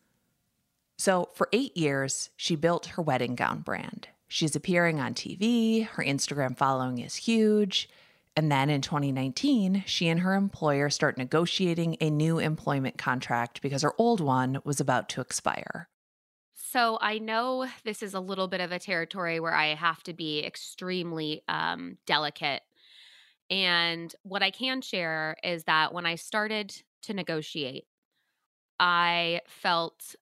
So, 0.97 1.29
for 1.35 1.49
eight 1.53 1.77
years, 1.77 2.31
she 2.37 2.57
built 2.57 2.87
her 2.87 3.03
wedding 3.03 3.37
gown 3.37 3.61
brand. 3.61 4.09
She's 4.27 4.57
appearing 4.57 4.99
on 4.99 5.15
TV, 5.15 5.87
her 5.87 6.03
Instagram 6.03 6.59
following 6.59 6.99
is 6.99 7.15
huge. 7.15 7.89
And 8.37 8.51
then 8.51 8.71
in 8.71 8.81
2019, 8.81 9.85
she 9.87 10.09
and 10.09 10.21
her 10.21 10.35
employer 10.35 10.91
start 10.91 11.17
negotiating 11.17 11.97
a 12.01 12.11
new 12.11 12.41
employment 12.41 12.99
contract 12.99 13.63
because 13.63 13.83
her 13.83 13.95
old 13.99 14.21
one 14.21 14.59
was 14.65 14.81
about 14.81 15.09
to 15.11 15.21
expire. 15.21 15.89
So 16.71 16.99
I 17.01 17.19
know 17.19 17.67
this 17.85 18.03
is 18.03 18.13
a 18.13 18.21
little 18.21 18.47
bit 18.47 18.61
of 18.61 18.73
a 18.73 18.79
territory 18.79 19.41
where 19.41 19.55
I 19.55 19.69
have 19.69 20.03
to 20.03 20.13
be 20.13 20.45
extremely 20.45 21.43
um, 21.49 21.97
delicate. 22.05 22.61
And 23.49 24.15
what 24.23 24.43
I 24.43 24.51
can 24.51 24.83
share 24.83 25.39
is 25.43 25.65
that 25.65 25.95
when 25.95 26.05
I 26.05 26.17
started 26.17 26.83
to 27.05 27.15
negotiate, 27.15 27.87
I 28.79 29.41
felt 29.49 30.15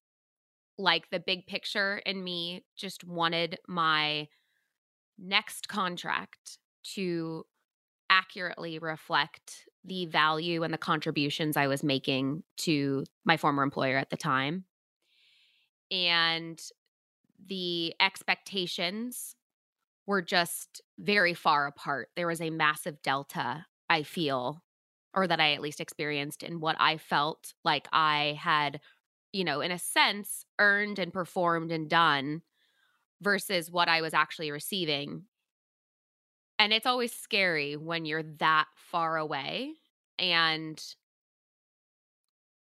like 0.77 1.09
the 1.09 1.19
big 1.19 1.47
picture 1.47 1.97
in 2.05 2.23
me 2.23 2.63
just 2.77 3.03
wanted 3.03 3.59
my 3.67 4.29
next 5.19 5.67
contract 5.67 6.59
to 6.95 7.45
accurately 8.09 8.79
reflect 8.79 9.67
the 9.85 10.05
value 10.07 10.63
and 10.63 10.73
the 10.73 10.79
contributions 10.79 11.57
I 11.57 11.67
was 11.67 11.83
making 11.83 12.43
to 12.59 13.05
my 13.25 13.37
former 13.37 13.63
employer 13.63 13.97
at 13.97 14.11
the 14.11 14.17
time. 14.17 14.65
And 15.91 16.61
the 17.47 17.93
expectations 17.99 19.35
were 20.05 20.21
just 20.21 20.81
very 20.99 21.33
far 21.33 21.67
apart. 21.67 22.09
There 22.15 22.27
was 22.27 22.41
a 22.41 22.49
massive 22.49 23.01
delta, 23.01 23.65
I 23.89 24.03
feel, 24.03 24.63
or 25.13 25.27
that 25.27 25.39
I 25.39 25.53
at 25.53 25.61
least 25.61 25.81
experienced 25.81 26.43
in 26.43 26.59
what 26.59 26.77
I 26.79 26.97
felt 26.97 27.53
like 27.63 27.87
I 27.91 28.37
had 28.39 28.79
you 29.33 29.43
know, 29.43 29.61
in 29.61 29.71
a 29.71 29.79
sense, 29.79 30.45
earned 30.59 30.99
and 30.99 31.13
performed 31.13 31.71
and 31.71 31.89
done 31.89 32.41
versus 33.21 33.69
what 33.69 33.89
I 33.89 34.01
was 34.01 34.13
actually 34.13 34.51
receiving. 34.51 35.23
And 36.59 36.73
it's 36.73 36.87
always 36.87 37.13
scary 37.13 37.75
when 37.75 38.05
you're 38.05 38.23
that 38.39 38.65
far 38.75 39.17
away. 39.17 39.73
And 40.17 40.81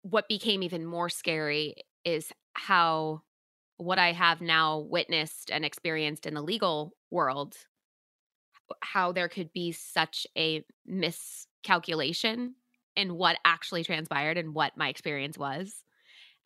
what 0.03 0.29
became 0.29 0.63
even 0.63 0.85
more 0.85 1.09
scary 1.09 1.75
is 2.05 2.33
how 2.57 3.23
what 3.77 3.99
I 3.99 4.13
have 4.13 4.41
now 4.41 4.79
witnessed 4.79 5.51
and 5.51 5.65
experienced 5.65 6.27
in 6.27 6.35
the 6.35 6.43
legal 6.43 6.95
world, 7.11 7.57
how 8.81 9.13
there 9.13 9.29
could 9.29 9.53
be 9.53 9.73
such 9.73 10.27
a 10.37 10.65
miscalculation 10.87 12.55
in 12.97 13.15
what 13.15 13.37
actually 13.45 13.85
transpired 13.85 14.39
and 14.39 14.55
what 14.55 14.77
my 14.77 14.89
experience 14.89 15.37
was 15.37 15.85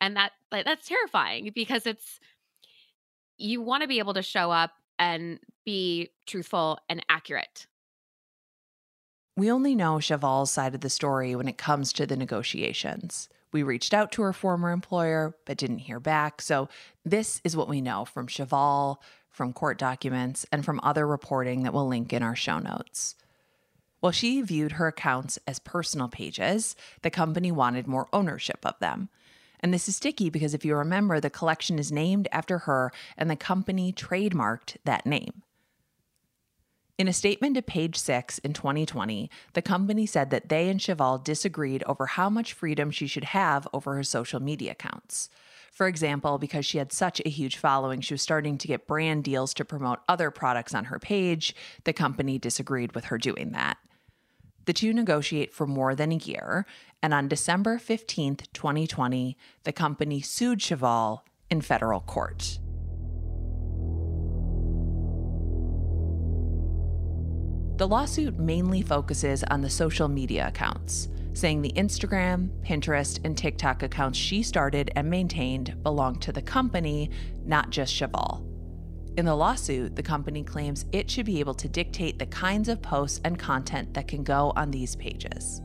and 0.01 0.17
that 0.17 0.31
that's 0.51 0.87
terrifying 0.87 1.51
because 1.55 1.85
it's 1.85 2.19
you 3.37 3.61
want 3.61 3.81
to 3.81 3.87
be 3.87 3.99
able 3.99 4.15
to 4.15 4.21
show 4.21 4.51
up 4.51 4.71
and 4.99 5.39
be 5.63 6.09
truthful 6.25 6.77
and 6.89 7.05
accurate 7.07 7.67
we 9.37 9.49
only 9.49 9.75
know 9.75 9.99
Cheval's 9.99 10.51
side 10.51 10.75
of 10.75 10.81
the 10.81 10.89
story 10.89 11.35
when 11.35 11.47
it 11.47 11.57
comes 11.57 11.93
to 11.93 12.05
the 12.05 12.17
negotiations. 12.17 13.29
We 13.51 13.63
reached 13.63 13.93
out 13.93 14.11
to 14.13 14.21
her 14.21 14.33
former 14.33 14.71
employer, 14.71 15.35
but 15.45 15.57
didn't 15.57 15.79
hear 15.79 15.99
back. 15.99 16.41
So, 16.41 16.69
this 17.03 17.41
is 17.43 17.55
what 17.55 17.67
we 17.67 17.81
know 17.81 18.05
from 18.05 18.27
Cheval, 18.27 19.01
from 19.29 19.53
court 19.53 19.77
documents, 19.77 20.45
and 20.51 20.63
from 20.63 20.79
other 20.83 21.05
reporting 21.05 21.63
that 21.63 21.73
we'll 21.73 21.87
link 21.87 22.13
in 22.13 22.23
our 22.23 22.35
show 22.35 22.59
notes. 22.59 23.15
While 23.99 24.11
she 24.11 24.41
viewed 24.41 24.73
her 24.73 24.87
accounts 24.87 25.37
as 25.45 25.59
personal 25.59 26.07
pages, 26.07 26.75
the 27.03 27.11
company 27.11 27.51
wanted 27.51 27.87
more 27.87 28.07
ownership 28.11 28.65
of 28.65 28.79
them. 28.79 29.09
And 29.59 29.71
this 29.71 29.87
is 29.87 29.95
sticky 29.95 30.29
because 30.29 30.55
if 30.55 30.65
you 30.65 30.75
remember, 30.75 31.19
the 31.19 31.29
collection 31.29 31.77
is 31.77 31.91
named 31.91 32.27
after 32.31 32.59
her 32.59 32.91
and 33.15 33.29
the 33.29 33.35
company 33.35 33.93
trademarked 33.93 34.77
that 34.85 35.05
name. 35.05 35.43
In 37.01 37.07
a 37.07 37.13
statement 37.13 37.55
to 37.55 37.63
page 37.63 37.97
six 37.97 38.37
in 38.37 38.53
2020, 38.53 39.27
the 39.53 39.61
company 39.63 40.05
said 40.05 40.29
that 40.29 40.49
they 40.49 40.69
and 40.69 40.79
Cheval 40.79 41.17
disagreed 41.17 41.83
over 41.87 42.05
how 42.05 42.29
much 42.29 42.53
freedom 42.53 42.91
she 42.91 43.07
should 43.07 43.23
have 43.23 43.67
over 43.73 43.95
her 43.95 44.03
social 44.03 44.39
media 44.39 44.73
accounts. 44.73 45.27
For 45.71 45.87
example, 45.87 46.37
because 46.37 46.63
she 46.63 46.77
had 46.77 46.93
such 46.93 47.19
a 47.25 47.29
huge 47.29 47.57
following, 47.57 48.01
she 48.01 48.13
was 48.13 48.21
starting 48.21 48.55
to 48.59 48.67
get 48.67 48.85
brand 48.85 49.23
deals 49.23 49.55
to 49.55 49.65
promote 49.65 50.01
other 50.07 50.29
products 50.29 50.75
on 50.75 50.85
her 50.85 50.99
page. 50.99 51.55
The 51.85 51.91
company 51.91 52.37
disagreed 52.37 52.93
with 52.93 53.05
her 53.05 53.17
doing 53.17 53.51
that. 53.53 53.79
The 54.65 54.73
two 54.73 54.93
negotiate 54.93 55.55
for 55.55 55.65
more 55.65 55.95
than 55.95 56.11
a 56.11 56.17
year, 56.17 56.67
and 57.01 57.15
on 57.15 57.27
December 57.27 57.79
15th, 57.79 58.45
2020, 58.53 59.35
the 59.63 59.73
company 59.73 60.21
sued 60.21 60.61
Cheval 60.61 61.25
in 61.49 61.61
federal 61.61 62.01
court. 62.01 62.59
The 67.81 67.87
lawsuit 67.87 68.37
mainly 68.37 68.83
focuses 68.83 69.43
on 69.45 69.61
the 69.61 69.69
social 69.71 70.07
media 70.07 70.49
accounts, 70.49 71.09
saying 71.33 71.63
the 71.63 71.71
Instagram, 71.71 72.49
Pinterest, 72.63 73.19
and 73.25 73.35
TikTok 73.35 73.81
accounts 73.81 74.19
she 74.19 74.43
started 74.43 74.91
and 74.95 75.09
maintained 75.09 75.81
belong 75.81 76.19
to 76.19 76.31
the 76.31 76.43
company, 76.43 77.09
not 77.43 77.71
just 77.71 77.91
Cheval. 77.91 78.45
In 79.17 79.25
the 79.25 79.33
lawsuit, 79.33 79.95
the 79.95 80.03
company 80.03 80.43
claims 80.43 80.85
it 80.91 81.09
should 81.09 81.25
be 81.25 81.39
able 81.39 81.55
to 81.55 81.67
dictate 81.67 82.19
the 82.19 82.27
kinds 82.27 82.69
of 82.69 82.83
posts 82.83 83.19
and 83.25 83.39
content 83.39 83.95
that 83.95 84.07
can 84.07 84.23
go 84.23 84.53
on 84.55 84.69
these 84.69 84.95
pages. 84.95 85.63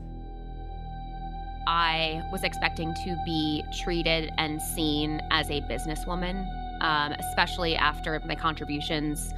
I 1.67 2.23
was 2.31 2.43
expecting 2.43 2.95
to 2.95 3.15
be 3.27 3.63
treated 3.83 4.31
and 4.39 4.59
seen 4.59 5.21
as 5.29 5.51
a 5.51 5.61
businesswoman, 5.61 6.47
um, 6.81 7.11
especially 7.11 7.75
after 7.75 8.19
my 8.25 8.33
contributions 8.33 9.35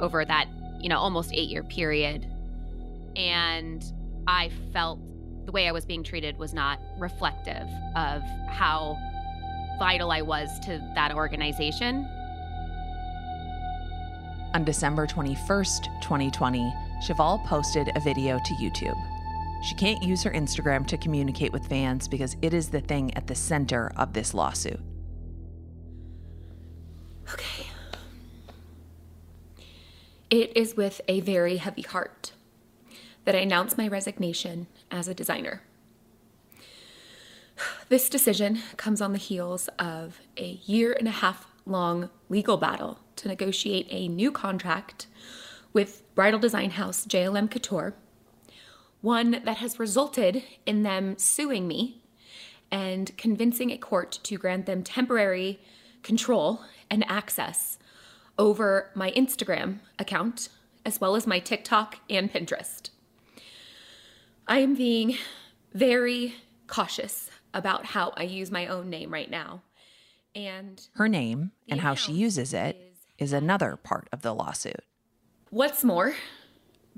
over 0.00 0.24
that, 0.24 0.48
you 0.84 0.90
know, 0.90 0.98
almost 0.98 1.32
eight 1.32 1.48
year 1.48 1.62
period. 1.62 2.26
And 3.16 3.82
I 4.26 4.50
felt 4.70 5.00
the 5.46 5.52
way 5.52 5.66
I 5.66 5.72
was 5.72 5.86
being 5.86 6.04
treated 6.04 6.38
was 6.38 6.52
not 6.52 6.78
reflective 6.98 7.66
of 7.96 8.22
how 8.50 8.98
vital 9.78 10.12
I 10.12 10.20
was 10.20 10.60
to 10.60 10.78
that 10.94 11.14
organization. 11.14 12.06
On 14.52 14.62
December 14.62 15.06
21st, 15.06 16.02
2020, 16.02 16.74
Cheval 17.06 17.38
posted 17.46 17.90
a 17.96 18.00
video 18.00 18.38
to 18.38 18.54
YouTube. 18.54 19.00
She 19.64 19.74
can't 19.76 20.02
use 20.02 20.22
her 20.22 20.30
Instagram 20.32 20.86
to 20.88 20.98
communicate 20.98 21.50
with 21.50 21.66
fans 21.66 22.06
because 22.06 22.36
it 22.42 22.52
is 22.52 22.68
the 22.68 22.82
thing 22.82 23.14
at 23.14 23.26
the 23.26 23.34
center 23.34 23.90
of 23.96 24.12
this 24.12 24.34
lawsuit. 24.34 24.80
Okay. 27.32 27.73
It 30.34 30.56
is 30.56 30.76
with 30.76 31.00
a 31.06 31.20
very 31.20 31.58
heavy 31.58 31.82
heart 31.82 32.32
that 33.24 33.36
I 33.36 33.38
announce 33.38 33.78
my 33.78 33.86
resignation 33.86 34.66
as 34.90 35.06
a 35.06 35.14
designer. 35.14 35.62
This 37.88 38.08
decision 38.08 38.58
comes 38.76 39.00
on 39.00 39.12
the 39.12 39.18
heels 39.18 39.68
of 39.78 40.18
a 40.36 40.58
year 40.64 40.92
and 40.92 41.06
a 41.06 41.12
half 41.22 41.46
long 41.64 42.10
legal 42.28 42.56
battle 42.56 42.98
to 43.14 43.28
negotiate 43.28 43.86
a 43.90 44.08
new 44.08 44.32
contract 44.32 45.06
with 45.72 46.02
bridal 46.16 46.40
design 46.40 46.70
house 46.70 47.06
JLM 47.06 47.48
Couture, 47.48 47.94
one 49.02 49.40
that 49.44 49.58
has 49.58 49.78
resulted 49.78 50.42
in 50.66 50.82
them 50.82 51.16
suing 51.16 51.68
me 51.68 52.02
and 52.72 53.16
convincing 53.16 53.70
a 53.70 53.78
court 53.78 54.18
to 54.24 54.36
grant 54.36 54.66
them 54.66 54.82
temporary 54.82 55.60
control 56.02 56.62
and 56.90 57.08
access 57.08 57.78
over 58.38 58.90
my 58.94 59.10
Instagram 59.12 59.78
account, 59.98 60.48
as 60.84 61.00
well 61.00 61.16
as 61.16 61.26
my 61.26 61.38
TikTok 61.38 61.98
and 62.10 62.32
Pinterest. 62.32 62.90
I 64.46 64.58
am 64.58 64.74
being 64.74 65.16
very 65.72 66.34
cautious 66.66 67.30
about 67.52 67.86
how 67.86 68.12
I 68.16 68.24
use 68.24 68.50
my 68.50 68.66
own 68.66 68.90
name 68.90 69.12
right 69.12 69.30
now. 69.30 69.62
And 70.34 70.86
her 70.94 71.08
name 71.08 71.52
and 71.68 71.80
how 71.80 71.94
she 71.94 72.12
uses 72.12 72.52
it 72.52 72.96
is 73.18 73.32
another 73.32 73.76
part 73.76 74.08
of 74.12 74.22
the 74.22 74.34
lawsuit. 74.34 74.82
What's 75.50 75.84
more, 75.84 76.14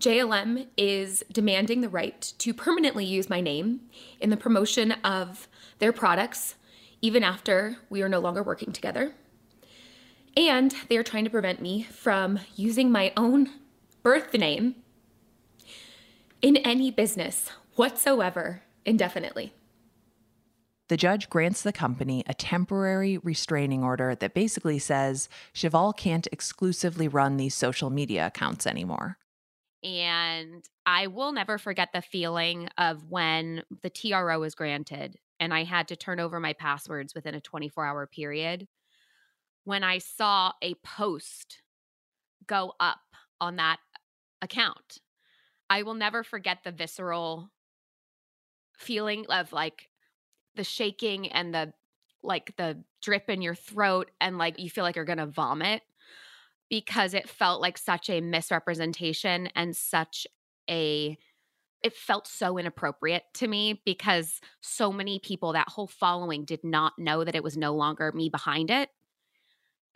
JLM 0.00 0.66
is 0.76 1.22
demanding 1.30 1.82
the 1.82 1.88
right 1.88 2.32
to 2.38 2.54
permanently 2.54 3.04
use 3.04 3.28
my 3.28 3.40
name 3.40 3.82
in 4.20 4.30
the 4.30 4.36
promotion 4.36 4.92
of 5.04 5.48
their 5.78 5.92
products, 5.92 6.54
even 7.02 7.22
after 7.22 7.76
we 7.90 8.02
are 8.02 8.08
no 8.08 8.18
longer 8.18 8.42
working 8.42 8.72
together. 8.72 9.14
And 10.36 10.74
they 10.88 10.96
are 10.96 11.02
trying 11.02 11.24
to 11.24 11.30
prevent 11.30 11.62
me 11.62 11.82
from 11.84 12.40
using 12.54 12.92
my 12.92 13.12
own 13.16 13.50
birth 14.02 14.34
name 14.34 14.76
in 16.42 16.56
any 16.58 16.90
business 16.90 17.50
whatsoever 17.76 18.62
indefinitely. 18.84 19.52
The 20.88 20.96
judge 20.96 21.28
grants 21.28 21.62
the 21.62 21.72
company 21.72 22.22
a 22.28 22.34
temporary 22.34 23.18
restraining 23.18 23.82
order 23.82 24.14
that 24.14 24.34
basically 24.34 24.78
says 24.78 25.28
Cheval 25.52 25.92
can't 25.92 26.28
exclusively 26.30 27.08
run 27.08 27.36
these 27.36 27.54
social 27.54 27.90
media 27.90 28.26
accounts 28.26 28.66
anymore. 28.66 29.18
And 29.82 30.64
I 30.84 31.08
will 31.08 31.32
never 31.32 31.58
forget 31.58 31.88
the 31.92 32.02
feeling 32.02 32.68
of 32.78 33.10
when 33.10 33.64
the 33.82 33.90
TRO 33.90 34.38
was 34.38 34.54
granted 34.54 35.16
and 35.38 35.52
I 35.52 35.64
had 35.64 35.88
to 35.88 35.96
turn 35.96 36.20
over 36.20 36.40
my 36.40 36.52
passwords 36.52 37.14
within 37.14 37.34
a 37.34 37.40
24 37.40 37.84
hour 37.84 38.06
period. 38.06 38.68
When 39.66 39.82
I 39.82 39.98
saw 39.98 40.52
a 40.62 40.74
post 40.74 41.60
go 42.46 42.74
up 42.78 43.00
on 43.40 43.56
that 43.56 43.78
account, 44.40 44.98
I 45.68 45.82
will 45.82 45.94
never 45.94 46.22
forget 46.22 46.58
the 46.62 46.70
visceral 46.70 47.50
feeling 48.78 49.26
of 49.28 49.52
like 49.52 49.88
the 50.54 50.62
shaking 50.62 51.32
and 51.32 51.52
the 51.52 51.72
like 52.22 52.54
the 52.56 52.84
drip 53.02 53.28
in 53.28 53.42
your 53.42 53.56
throat 53.56 54.12
and 54.20 54.38
like 54.38 54.60
you 54.60 54.70
feel 54.70 54.84
like 54.84 54.94
you're 54.94 55.04
going 55.04 55.18
to 55.18 55.26
vomit 55.26 55.82
because 56.70 57.12
it 57.12 57.28
felt 57.28 57.60
like 57.60 57.76
such 57.76 58.08
a 58.08 58.20
misrepresentation 58.20 59.48
and 59.56 59.76
such 59.76 60.28
a 60.70 61.18
it 61.82 61.92
felt 61.92 62.28
so 62.28 62.56
inappropriate 62.56 63.24
to 63.34 63.48
me 63.48 63.82
because 63.84 64.40
so 64.60 64.92
many 64.92 65.18
people 65.18 65.54
that 65.54 65.68
whole 65.68 65.88
following 65.88 66.44
did 66.44 66.62
not 66.62 66.92
know 67.00 67.24
that 67.24 67.34
it 67.34 67.42
was 67.42 67.56
no 67.56 67.74
longer 67.74 68.12
me 68.12 68.28
behind 68.28 68.70
it 68.70 68.90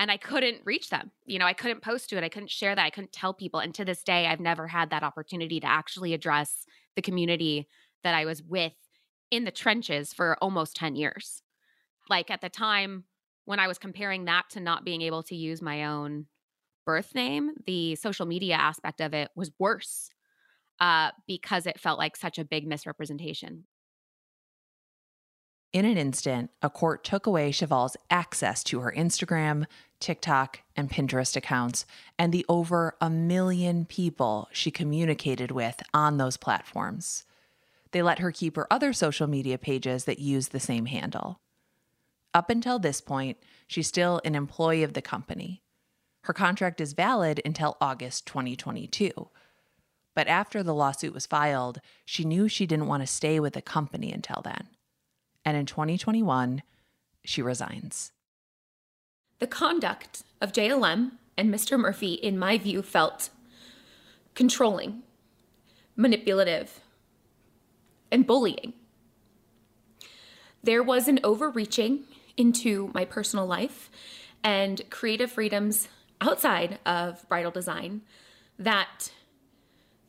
and 0.00 0.10
I 0.10 0.16
couldn't 0.16 0.62
reach 0.64 0.88
them. 0.88 1.10
You 1.26 1.38
know, 1.38 1.44
I 1.44 1.52
couldn't 1.52 1.82
post 1.82 2.08
to 2.08 2.16
it. 2.16 2.24
I 2.24 2.30
couldn't 2.30 2.50
share 2.50 2.74
that. 2.74 2.84
I 2.84 2.88
couldn't 2.88 3.12
tell 3.12 3.34
people. 3.34 3.60
And 3.60 3.74
to 3.74 3.84
this 3.84 4.02
day, 4.02 4.26
I've 4.26 4.40
never 4.40 4.66
had 4.66 4.88
that 4.90 5.02
opportunity 5.02 5.60
to 5.60 5.66
actually 5.66 6.14
address 6.14 6.64
the 6.96 7.02
community 7.02 7.68
that 8.02 8.14
I 8.14 8.24
was 8.24 8.42
with 8.42 8.72
in 9.30 9.44
the 9.44 9.50
trenches 9.50 10.14
for 10.14 10.38
almost 10.40 10.74
10 10.74 10.96
years. 10.96 11.42
Like 12.08 12.30
at 12.30 12.40
the 12.40 12.48
time 12.48 13.04
when 13.44 13.60
I 13.60 13.68
was 13.68 13.76
comparing 13.76 14.24
that 14.24 14.48
to 14.52 14.60
not 14.60 14.86
being 14.86 15.02
able 15.02 15.22
to 15.24 15.36
use 15.36 15.60
my 15.60 15.84
own 15.84 16.24
birth 16.86 17.14
name, 17.14 17.50
the 17.66 17.94
social 17.96 18.24
media 18.24 18.54
aspect 18.54 19.02
of 19.02 19.12
it 19.12 19.28
was 19.36 19.50
worse 19.58 20.08
uh, 20.80 21.10
because 21.26 21.66
it 21.66 21.78
felt 21.78 21.98
like 21.98 22.16
such 22.16 22.38
a 22.38 22.44
big 22.44 22.66
misrepresentation. 22.66 23.64
In 25.72 25.84
an 25.84 25.96
instant, 25.96 26.50
a 26.62 26.70
court 26.70 27.04
took 27.04 27.26
away 27.26 27.52
Cheval's 27.52 27.96
access 28.10 28.64
to 28.64 28.80
her 28.80 28.92
Instagram, 28.96 29.66
TikTok, 30.00 30.60
and 30.74 30.90
Pinterest 30.90 31.36
accounts 31.36 31.84
and 32.18 32.32
the 32.32 32.46
over 32.48 32.96
a 33.00 33.10
million 33.10 33.84
people 33.84 34.48
she 34.50 34.70
communicated 34.70 35.50
with 35.50 35.82
on 35.92 36.16
those 36.16 36.36
platforms. 36.36 37.24
They 37.92 38.02
let 38.02 38.18
her 38.18 38.32
keep 38.32 38.56
her 38.56 38.72
other 38.72 38.92
social 38.92 39.26
media 39.26 39.58
pages 39.58 40.04
that 40.04 40.18
use 40.18 40.48
the 40.48 40.60
same 40.60 40.86
handle. 40.86 41.40
Up 42.32 42.48
until 42.48 42.78
this 42.78 43.00
point, 43.00 43.38
she's 43.66 43.88
still 43.88 44.20
an 44.24 44.34
employee 44.34 44.82
of 44.82 44.94
the 44.94 45.02
company. 45.02 45.62
Her 46.24 46.32
contract 46.32 46.80
is 46.80 46.92
valid 46.92 47.40
until 47.44 47.76
August 47.80 48.26
2022. 48.26 49.28
But 50.14 50.28
after 50.28 50.62
the 50.62 50.74
lawsuit 50.74 51.14
was 51.14 51.26
filed, 51.26 51.80
she 52.04 52.24
knew 52.24 52.48
she 52.48 52.66
didn't 52.66 52.86
want 52.86 53.02
to 53.02 53.06
stay 53.06 53.40
with 53.40 53.54
the 53.54 53.62
company 53.62 54.12
until 54.12 54.42
then. 54.42 54.68
And 55.44 55.56
in 55.56 55.66
2021, 55.66 56.62
she 57.24 57.42
resigns. 57.42 58.12
The 59.40 59.46
conduct 59.46 60.22
of 60.42 60.52
JLM 60.52 61.12
and 61.36 61.52
Mr. 61.52 61.78
Murphy, 61.78 62.12
in 62.12 62.38
my 62.38 62.58
view, 62.58 62.82
felt 62.82 63.30
controlling, 64.34 65.02
manipulative, 65.96 66.80
and 68.12 68.26
bullying. 68.26 68.74
There 70.62 70.82
was 70.82 71.08
an 71.08 71.20
overreaching 71.24 72.04
into 72.36 72.90
my 72.92 73.06
personal 73.06 73.46
life 73.46 73.90
and 74.44 74.82
creative 74.90 75.32
freedoms 75.32 75.88
outside 76.20 76.78
of 76.84 77.26
bridal 77.26 77.50
design 77.50 78.02
that 78.58 79.10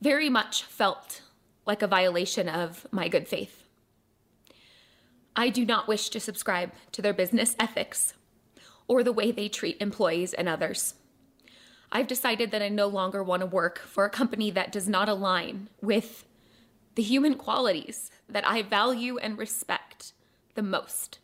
very 0.01 0.29
much 0.29 0.63
felt 0.63 1.21
like 1.65 1.81
a 1.81 1.87
violation 1.87 2.49
of 2.49 2.85
my 2.91 3.07
good 3.07 3.29
faith. 3.29 3.63
I 5.37 5.47
do 5.47 5.65
not 5.65 5.87
wish 5.87 6.09
to 6.09 6.19
subscribe 6.19 6.73
to 6.91 7.01
their 7.01 7.13
business 7.13 7.55
ethics 7.57 8.13
or 8.91 9.03
the 9.03 9.13
way 9.13 9.31
they 9.31 9.47
treat 9.47 9.77
employees 9.79 10.33
and 10.33 10.49
others. 10.49 10.95
I've 11.93 12.07
decided 12.07 12.51
that 12.51 12.61
I 12.61 12.67
no 12.67 12.87
longer 12.87 13.23
want 13.23 13.39
to 13.39 13.45
work 13.45 13.79
for 13.79 14.03
a 14.03 14.09
company 14.09 14.51
that 14.51 14.73
does 14.73 14.89
not 14.89 15.07
align 15.07 15.69
with 15.81 16.25
the 16.95 17.01
human 17.01 17.35
qualities 17.35 18.11
that 18.27 18.45
I 18.45 18.63
value 18.63 19.17
and 19.17 19.37
respect 19.37 20.11
the 20.55 20.61
most. 20.61 21.19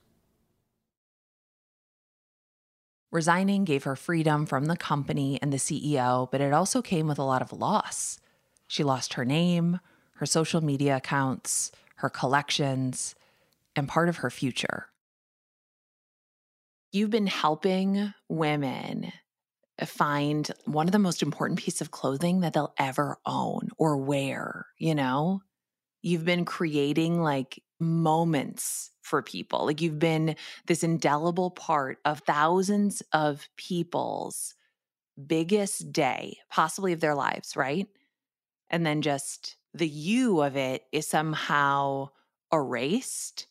Resigning 3.11 3.65
gave 3.65 3.83
her 3.83 3.97
freedom 3.97 4.45
from 4.45 4.67
the 4.67 4.77
company 4.77 5.37
and 5.41 5.51
the 5.51 5.57
CEO, 5.57 6.31
but 6.31 6.39
it 6.39 6.53
also 6.53 6.81
came 6.81 7.05
with 7.05 7.19
a 7.19 7.23
lot 7.23 7.41
of 7.41 7.51
loss. 7.51 8.17
She 8.65 8.85
lost 8.85 9.15
her 9.15 9.25
name, 9.25 9.81
her 10.15 10.25
social 10.25 10.63
media 10.63 10.95
accounts, 10.95 11.73
her 11.95 12.09
collections, 12.09 13.13
and 13.75 13.89
part 13.89 14.07
of 14.07 14.17
her 14.17 14.29
future. 14.29 14.87
You've 16.97 17.11
been 17.11 17.27
helping 17.27 18.11
women 18.27 19.13
find 19.85 20.49
one 20.65 20.87
of 20.87 20.91
the 20.91 20.97
most 20.97 21.21
important 21.21 21.59
pieces 21.59 21.81
of 21.81 21.91
clothing 21.91 22.39
that 22.39 22.53
they'll 22.53 22.73
ever 22.79 23.19
own 23.23 23.69
or 23.77 23.97
wear, 23.97 24.65
you 24.79 24.95
know? 24.95 25.41
You've 26.01 26.25
been 26.25 26.43
creating 26.43 27.21
like 27.21 27.61
moments 27.79 28.89
for 29.03 29.21
people. 29.21 29.67
Like 29.67 29.79
you've 29.79 29.99
been 29.99 30.37
this 30.65 30.81
indelible 30.81 31.51
part 31.51 31.99
of 32.03 32.21
thousands 32.21 33.03
of 33.13 33.47
people's 33.57 34.55
biggest 35.23 35.91
day, 35.91 36.39
possibly 36.49 36.93
of 36.93 36.99
their 36.99 37.13
lives, 37.13 37.55
right? 37.55 37.85
And 38.71 38.83
then 38.83 39.03
just 39.03 39.57
the 39.75 39.87
you 39.87 40.41
of 40.41 40.55
it 40.55 40.81
is 40.91 41.07
somehow 41.07 42.09
erased, 42.51 43.45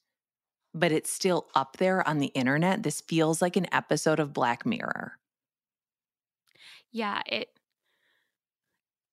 but 0.78 0.92
it's 0.92 1.10
still 1.10 1.46
up 1.54 1.78
there 1.78 2.06
on 2.08 2.18
the 2.18 2.26
internet. 2.28 2.82
This 2.82 3.00
feels 3.00 3.40
like 3.42 3.56
an 3.56 3.66
episode 3.72 4.20
of 4.20 4.32
Black 4.32 4.66
Mirror. 4.66 5.18
Yeah, 6.92 7.22
it 7.26 7.50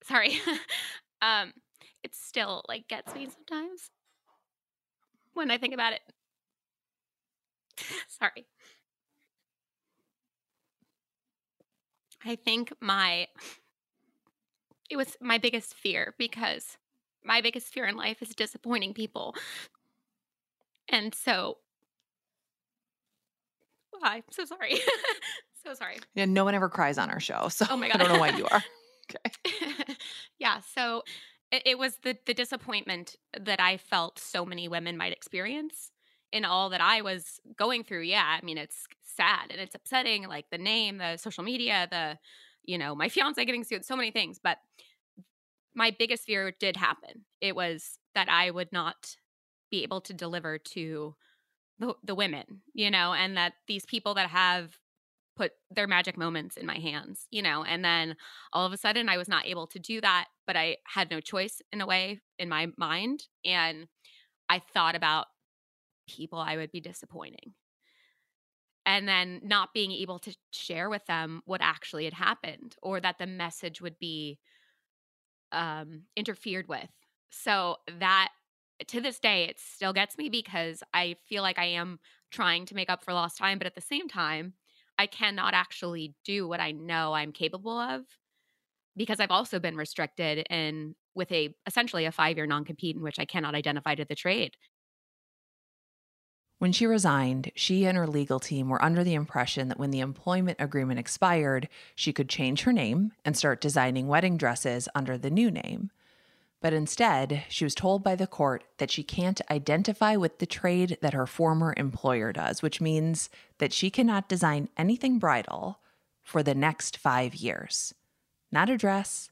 sorry. 0.04 0.40
um 1.22 1.54
it 2.04 2.14
still 2.16 2.64
like 2.68 2.88
gets 2.88 3.14
me 3.16 3.28
sometimes 3.30 3.90
when 5.34 5.52
I 5.52 5.58
think 5.58 5.74
about 5.74 5.94
it. 5.94 6.02
Sorry. 8.08 8.46
I 12.26 12.36
think 12.36 12.74
my 12.80 13.28
it 14.90 14.98
was 14.98 15.18
my 15.22 15.38
biggest 15.38 15.74
fear 15.74 16.14
because 16.18 16.78
my 17.24 17.42
biggest 17.42 17.74
fear 17.74 17.86
in 17.86 17.96
life 17.96 18.22
is 18.22 18.30
disappointing 18.30 18.94
people. 18.94 19.36
And 20.90 21.14
so 21.14 21.58
I'm 24.04 24.24
so 24.32 24.46
sorry. 24.46 24.76
so 25.66 25.74
sorry. 25.74 26.00
Yeah, 26.16 26.26
no 26.26 26.44
one 26.44 26.56
ever 26.56 26.70
cries 26.70 26.98
on 26.98 27.10
our 27.10 27.20
show. 27.20 27.48
So 27.50 27.66
oh 27.70 27.78
my 27.78 27.88
God. 27.92 28.02
I 28.02 28.04
don't 28.04 28.14
know 28.14 28.20
why 28.20 28.30
you 28.30 28.48
are. 28.48 28.64
Okay. 29.46 29.96
yeah. 30.40 30.62
So 30.74 31.04
it, 31.52 31.64
it 31.66 31.78
was 31.78 31.98
the 32.04 32.18
the 32.26 32.34
disappointment 32.34 33.18
that 33.38 33.60
I 33.60 33.76
felt 33.76 34.18
so 34.18 34.46
many 34.46 34.70
women 34.70 34.96
might 34.98 35.12
experience 35.12 35.92
in 36.34 36.46
all 36.46 36.70
that 36.70 36.82
I 36.82 37.02
was 37.02 37.40
going 37.56 37.84
through, 37.84 38.02
yeah, 38.02 38.40
I 38.42 38.44
mean, 38.44 38.58
it's 38.58 38.88
sad 39.04 39.52
and 39.52 39.62
it's 39.62 39.76
upsetting, 39.76 40.28
like 40.28 40.50
the 40.50 40.58
name, 40.58 40.98
the 40.98 41.16
social 41.18 41.44
media, 41.44 41.88
the, 41.92 42.18
you 42.64 42.80
know, 42.80 42.96
my 42.96 43.08
fiance 43.08 43.46
getting 43.46 43.64
sued, 43.64 43.86
so 43.86 43.96
many 43.96 44.10
things. 44.10 44.40
But 44.44 44.58
my 45.76 45.96
biggest 45.98 46.26
fear 46.26 46.52
did 46.60 46.76
happen. 46.76 47.26
It 47.40 47.56
was 47.56 48.00
that 48.16 48.30
I 48.30 48.50
would 48.50 48.72
not 48.72 49.16
be 49.74 49.82
able 49.82 50.02
to 50.02 50.14
deliver 50.14 50.60
to 50.60 51.16
the, 51.80 51.96
the 52.04 52.14
women, 52.14 52.62
you 52.76 52.92
know, 52.92 53.12
and 53.12 53.36
that 53.36 53.54
these 53.68 53.88
people 53.88 54.14
that 54.14 54.30
have 54.30 54.78
put 55.36 55.52
their 55.72 55.88
magic 55.88 56.16
moments 56.16 56.58
in 56.58 56.68
my 56.68 56.78
hands, 56.78 57.26
you 57.32 57.42
know, 57.42 57.64
and 57.64 57.84
then 57.84 58.16
all 58.54 58.68
of 58.68 58.72
a 58.72 58.78
sudden 58.78 59.10
I 59.10 59.18
was 59.18 59.28
not 59.28 59.48
able 59.48 59.66
to 59.66 59.80
do 59.80 60.00
that, 60.02 60.28
but 60.46 60.56
I 60.56 60.78
had 60.86 61.10
no 61.10 61.20
choice 61.20 61.60
in 61.72 61.82
a 61.82 61.88
way 61.88 62.22
in 62.38 62.50
my 62.50 62.68
mind. 62.78 63.24
And 63.44 63.88
I 64.48 64.60
thought 64.60 64.96
about 64.96 65.26
people 66.08 66.38
I 66.38 66.56
would 66.56 66.72
be 66.72 66.80
disappointing. 66.80 67.56
And 68.86 69.08
then 69.08 69.42
not 69.44 69.74
being 69.74 69.92
able 69.92 70.20
to 70.20 70.36
share 70.52 70.88
with 70.88 71.08
them 71.08 71.42
what 71.46 71.62
actually 71.64 72.06
had 72.06 72.14
happened 72.14 72.76
or 72.84 73.00
that 73.00 73.18
the 73.18 73.26
message 73.26 73.82
would 73.82 73.98
be 73.98 74.38
um, 75.52 76.04
interfered 76.16 76.68
with. 76.68 76.90
So 77.32 77.78
that 78.00 78.30
to 78.88 79.02
this 79.02 79.20
day, 79.20 79.46
it 79.46 79.60
still 79.60 79.94
gets 79.94 80.18
me 80.18 80.30
because 80.30 80.84
I 80.94 81.16
feel 81.28 81.44
like 81.44 81.60
I 81.60 81.66
am 81.66 82.00
trying 82.32 82.66
to 82.68 82.76
make 82.76 82.90
up 82.90 83.04
for 83.04 83.14
lost 83.14 83.38
time, 83.38 83.58
but 83.58 83.68
at 83.68 83.76
the 83.76 83.82
same 83.82 84.08
time, 84.08 84.54
I 84.98 85.08
cannot 85.08 85.54
actually 85.54 86.16
do 86.24 86.48
what 86.48 86.60
I 86.60 86.72
know 86.72 87.14
I'm 87.14 87.32
capable 87.32 87.78
of 87.78 88.06
because 88.96 89.20
I've 89.20 89.32
also 89.32 89.60
been 89.60 89.76
restricted 89.76 90.46
in 90.50 90.96
with 91.16 91.32
a 91.32 91.56
essentially 91.68 92.06
a 92.06 92.12
five 92.12 92.38
year 92.38 92.46
non 92.46 92.66
compete 92.66 92.96
in 92.96 93.02
which 93.02 93.20
I 93.20 93.26
cannot 93.26 93.56
identify 93.56 93.96
to 93.96 94.06
the 94.06 94.16
trade. 94.16 94.56
When 96.60 96.72
she 96.72 96.86
resigned, 96.86 97.52
she 97.56 97.86
and 97.86 97.98
her 97.98 98.08
legal 98.08 98.40
team 98.40 98.70
were 98.70 98.82
under 98.82 99.04
the 99.04 99.16
impression 99.16 99.68
that 99.68 99.78
when 99.78 99.92
the 99.92 100.00
employment 100.00 100.58
agreement 100.62 101.00
expired, 101.00 101.68
she 101.94 102.14
could 102.14 102.30
change 102.30 102.62
her 102.62 102.72
name 102.72 103.12
and 103.26 103.36
start 103.36 103.60
designing 103.60 104.08
wedding 104.08 104.38
dresses 104.38 104.88
under 104.96 105.18
the 105.18 105.30
new 105.30 105.52
name. 105.52 105.92
But 106.64 106.72
instead, 106.72 107.44
she 107.50 107.66
was 107.66 107.76
told 107.76 108.06
by 108.06 108.16
the 108.16 108.26
court 108.26 108.64
that 108.78 108.90
she 108.90 109.04
can't 109.04 109.42
identify 109.52 110.16
with 110.16 110.40
the 110.40 110.46
trade 110.46 110.98
that 111.02 111.14
her 111.14 111.28
former 111.28 111.74
employer 111.76 112.32
does, 112.32 112.62
which 112.62 112.80
means 112.80 113.30
that 113.58 113.74
she 113.74 113.90
cannot 113.90 114.30
design 114.30 114.70
anything 114.78 115.20
bridal 115.20 115.80
for 116.24 116.42
the 116.42 116.56
next 116.56 116.96
five 116.96 117.36
years. 117.36 117.94
Not 118.50 118.70
a 118.70 118.78
dress, 118.78 119.30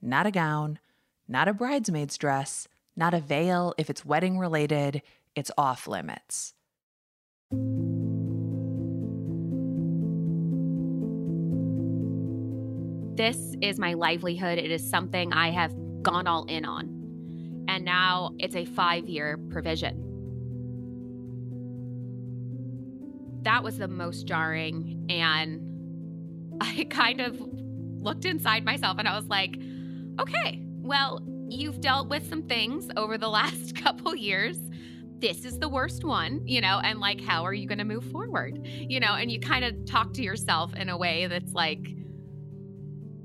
not 0.00 0.26
a 0.26 0.30
gown, 0.30 0.78
not 1.28 1.48
a 1.48 1.52
bridesmaid's 1.52 2.16
dress, 2.16 2.66
not 2.96 3.12
a 3.12 3.20
veil. 3.20 3.74
If 3.76 3.90
it's 3.90 4.06
wedding 4.06 4.38
related, 4.38 5.02
it's 5.36 5.50
off 5.58 5.86
limits. 5.86 6.54
This 13.16 13.54
is 13.60 13.78
my 13.78 13.92
livelihood. 13.92 14.56
It 14.56 14.70
is 14.70 14.88
something 14.88 15.34
I 15.34 15.50
have 15.50 15.74
gone 16.02 16.26
all 16.26 16.44
in 16.44 16.64
on. 16.64 17.64
And 17.68 17.84
now 17.84 18.34
it's 18.38 18.56
a 18.56 18.64
five 18.64 19.08
year 19.08 19.38
provision. 19.50 20.06
That 23.42 23.62
was 23.62 23.78
the 23.78 23.88
most 23.88 24.26
jarring. 24.26 25.06
And 25.08 26.58
I 26.60 26.86
kind 26.90 27.20
of 27.20 27.40
looked 27.40 28.24
inside 28.24 28.64
myself 28.64 28.98
and 28.98 29.06
I 29.06 29.16
was 29.16 29.26
like, 29.26 29.56
okay, 30.18 30.62
well, 30.82 31.22
you've 31.48 31.80
dealt 31.80 32.08
with 32.08 32.28
some 32.28 32.42
things 32.42 32.90
over 32.96 33.18
the 33.18 33.28
last 33.40 33.76
couple 33.76 34.14
years. 34.14 34.58
This 35.18 35.44
is 35.44 35.58
the 35.58 35.68
worst 35.68 36.02
one, 36.02 36.46
you 36.46 36.62
know, 36.62 36.80
and 36.82 36.98
like, 36.98 37.20
how 37.20 37.44
are 37.44 37.52
you 37.52 37.68
going 37.68 37.78
to 37.78 37.84
move 37.84 38.04
forward? 38.04 38.58
You 38.64 39.00
know, 39.00 39.14
and 39.14 39.30
you 39.30 39.38
kind 39.38 39.64
of 39.64 39.84
talk 39.84 40.14
to 40.14 40.22
yourself 40.22 40.74
in 40.74 40.88
a 40.88 40.96
way 40.96 41.26
that's 41.26 41.52
like, 41.52 41.94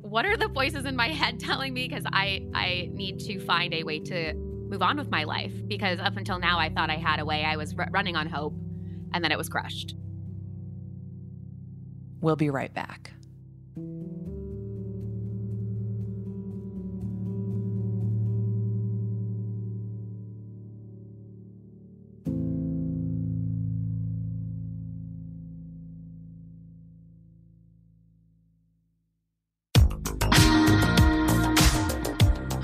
what 0.06 0.26
are 0.26 0.38
the 0.38 0.48
voices 0.48 0.86
in 0.86 0.96
my 0.96 1.08
head 1.22 1.40
telling 1.40 1.74
me? 1.74 1.88
Because 1.88 2.04
i 2.12 2.46
i 2.54 2.90
need 2.94 3.20
to 3.20 3.40
find 3.40 3.74
a 3.74 3.84
way 3.84 4.00
to 4.00 4.34
move 4.34 4.82
on 4.82 4.98
with 4.98 5.10
my 5.10 5.24
life 5.24 5.54
because 5.68 6.00
up 6.00 6.18
until 6.18 6.40
now 6.40 6.58
i 6.58 6.70
thought 6.70 6.90
i 6.90 6.96
had 6.96 7.20
a 7.20 7.26
way. 7.26 7.44
I 7.44 7.56
was 7.56 7.76
r- 7.78 7.88
running 7.92 8.16
on 8.16 8.28
hope 8.28 8.54
and 9.14 9.24
then 9.24 9.32
it 9.32 9.38
was 9.38 9.50
crushed. 9.50 9.96
We'll 12.22 12.36
be 12.36 12.50
right 12.50 12.74
back 12.74 13.12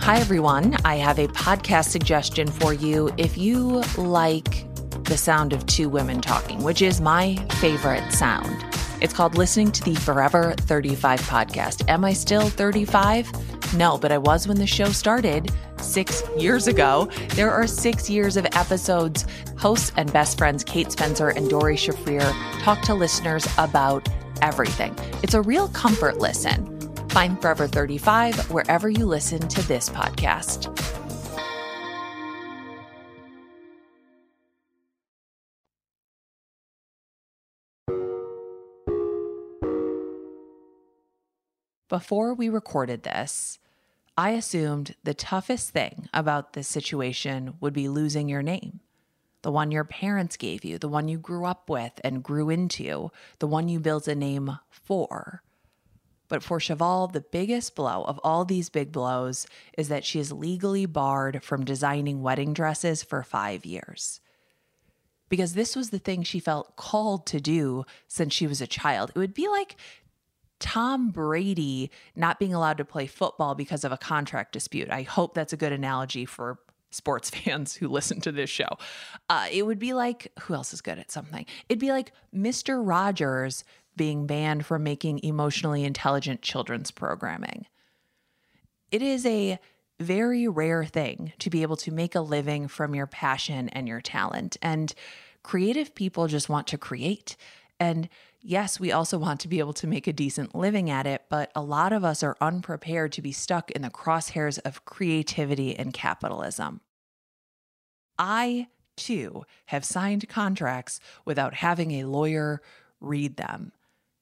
Hi, 0.03 0.17
everyone. 0.17 0.75
I 0.83 0.95
have 0.95 1.19
a 1.19 1.27
podcast 1.27 1.89
suggestion 1.89 2.47
for 2.47 2.73
you. 2.73 3.11
If 3.17 3.37
you 3.37 3.83
like 3.97 4.65
the 5.03 5.15
sound 5.15 5.53
of 5.53 5.63
two 5.67 5.89
women 5.89 6.21
talking, 6.21 6.63
which 6.63 6.81
is 6.81 6.99
my 6.99 7.35
favorite 7.59 8.11
sound, 8.11 8.65
it's 8.99 9.13
called 9.13 9.37
Listening 9.37 9.71
to 9.71 9.83
the 9.83 9.93
Forever 9.93 10.55
35 10.61 11.21
podcast. 11.21 11.87
Am 11.87 12.03
I 12.03 12.13
still 12.13 12.49
35? 12.49 13.29
No, 13.75 13.97
but 13.97 14.11
I 14.11 14.17
was 14.17 14.47
when 14.47 14.57
the 14.57 14.65
show 14.65 14.85
started 14.85 15.51
six 15.77 16.23
years 16.35 16.67
ago. 16.67 17.07
There 17.35 17.51
are 17.51 17.67
six 17.67 18.09
years 18.09 18.37
of 18.37 18.45
episodes. 18.53 19.27
Hosts 19.57 19.91
and 19.97 20.11
best 20.11 20.35
friends 20.37 20.63
Kate 20.63 20.91
Spencer 20.91 21.29
and 21.29 21.47
Doree 21.47 21.77
Shafrir 21.77 22.33
talk 22.63 22.81
to 22.81 22.95
listeners 22.95 23.47
about 23.59 24.09
everything. 24.41 24.95
It's 25.21 25.35
a 25.35 25.41
real 25.41 25.67
comfort 25.69 26.17
listen. 26.17 26.70
Find 27.11 27.41
Forever 27.41 27.67
35 27.67 28.51
wherever 28.51 28.87
you 28.87 29.05
listen 29.05 29.45
to 29.49 29.67
this 29.67 29.89
podcast. 29.89 30.73
Before 41.89 42.33
we 42.33 42.47
recorded 42.47 43.03
this, 43.03 43.59
I 44.17 44.29
assumed 44.29 44.95
the 45.03 45.13
toughest 45.13 45.71
thing 45.71 46.07
about 46.13 46.53
this 46.53 46.69
situation 46.69 47.55
would 47.59 47.73
be 47.73 47.89
losing 47.89 48.29
your 48.29 48.41
name. 48.41 48.79
The 49.41 49.51
one 49.51 49.71
your 49.71 49.83
parents 49.83 50.37
gave 50.37 50.63
you, 50.63 50.77
the 50.77 50.87
one 50.87 51.09
you 51.09 51.17
grew 51.17 51.43
up 51.43 51.69
with 51.69 51.99
and 52.05 52.23
grew 52.23 52.49
into, 52.49 53.11
the 53.39 53.47
one 53.47 53.67
you 53.67 53.81
built 53.81 54.07
a 54.07 54.15
name 54.15 54.59
for. 54.69 55.41
But 56.31 56.43
for 56.43 56.61
Cheval, 56.61 57.07
the 57.07 57.19
biggest 57.19 57.75
blow 57.75 58.05
of 58.05 58.17
all 58.23 58.45
these 58.45 58.69
big 58.69 58.93
blows 58.93 59.45
is 59.77 59.89
that 59.89 60.05
she 60.05 60.17
is 60.17 60.31
legally 60.31 60.85
barred 60.85 61.43
from 61.43 61.65
designing 61.65 62.21
wedding 62.21 62.53
dresses 62.53 63.03
for 63.03 63.21
five 63.21 63.65
years. 63.65 64.21
Because 65.27 65.55
this 65.55 65.75
was 65.75 65.89
the 65.89 65.99
thing 65.99 66.23
she 66.23 66.39
felt 66.39 66.77
called 66.77 67.25
to 67.25 67.41
do 67.41 67.83
since 68.07 68.33
she 68.33 68.47
was 68.47 68.61
a 68.61 68.65
child. 68.65 69.11
It 69.13 69.19
would 69.19 69.33
be 69.33 69.49
like 69.49 69.75
Tom 70.59 71.09
Brady 71.09 71.91
not 72.15 72.39
being 72.39 72.53
allowed 72.53 72.77
to 72.77 72.85
play 72.85 73.07
football 73.07 73.53
because 73.53 73.83
of 73.83 73.91
a 73.91 73.97
contract 73.97 74.53
dispute. 74.53 74.89
I 74.89 75.01
hope 75.01 75.33
that's 75.33 75.51
a 75.51 75.57
good 75.57 75.73
analogy 75.73 76.23
for 76.23 76.59
sports 76.91 77.29
fans 77.35 77.75
who 77.75 77.89
listen 77.89 78.21
to 78.21 78.31
this 78.31 78.49
show. 78.49 78.77
Uh, 79.29 79.47
it 79.51 79.65
would 79.65 79.79
be 79.79 79.91
like, 79.91 80.31
who 80.43 80.53
else 80.53 80.71
is 80.71 80.79
good 80.79 80.97
at 80.97 81.11
something? 81.11 81.45
It'd 81.67 81.79
be 81.79 81.91
like 81.91 82.13
Mr. 82.33 82.79
Rogers 82.81 83.65
being 84.01 84.25
banned 84.25 84.65
from 84.65 84.81
making 84.81 85.19
emotionally 85.21 85.83
intelligent 85.83 86.41
children's 86.41 86.89
programming. 86.89 87.67
It 88.89 89.03
is 89.03 89.27
a 89.27 89.59
very 89.99 90.47
rare 90.47 90.83
thing 90.83 91.33
to 91.37 91.51
be 91.51 91.61
able 91.61 91.75
to 91.75 91.91
make 91.91 92.15
a 92.15 92.21
living 92.21 92.67
from 92.67 92.95
your 92.95 93.05
passion 93.05 93.69
and 93.69 93.87
your 93.87 94.01
talent. 94.01 94.57
And 94.59 94.91
creative 95.43 95.93
people 95.93 96.25
just 96.25 96.49
want 96.49 96.65
to 96.69 96.79
create. 96.79 97.37
And 97.79 98.09
yes, 98.41 98.79
we 98.79 98.91
also 98.91 99.19
want 99.19 99.39
to 99.41 99.47
be 99.47 99.59
able 99.59 99.73
to 99.73 99.85
make 99.85 100.07
a 100.07 100.13
decent 100.13 100.55
living 100.55 100.89
at 100.89 101.05
it, 101.05 101.25
but 101.29 101.51
a 101.53 101.61
lot 101.61 101.93
of 101.93 102.03
us 102.03 102.23
are 102.23 102.37
unprepared 102.41 103.11
to 103.11 103.21
be 103.21 103.31
stuck 103.31 103.69
in 103.69 103.83
the 103.83 103.91
crosshairs 103.91 104.57
of 104.65 104.83
creativity 104.83 105.77
and 105.77 105.93
capitalism. 105.93 106.81
I, 108.17 108.65
too, 108.97 109.43
have 109.67 109.85
signed 109.85 110.27
contracts 110.27 110.99
without 111.23 111.53
having 111.53 111.91
a 111.91 112.05
lawyer 112.05 112.63
read 112.99 113.37
them 113.37 113.73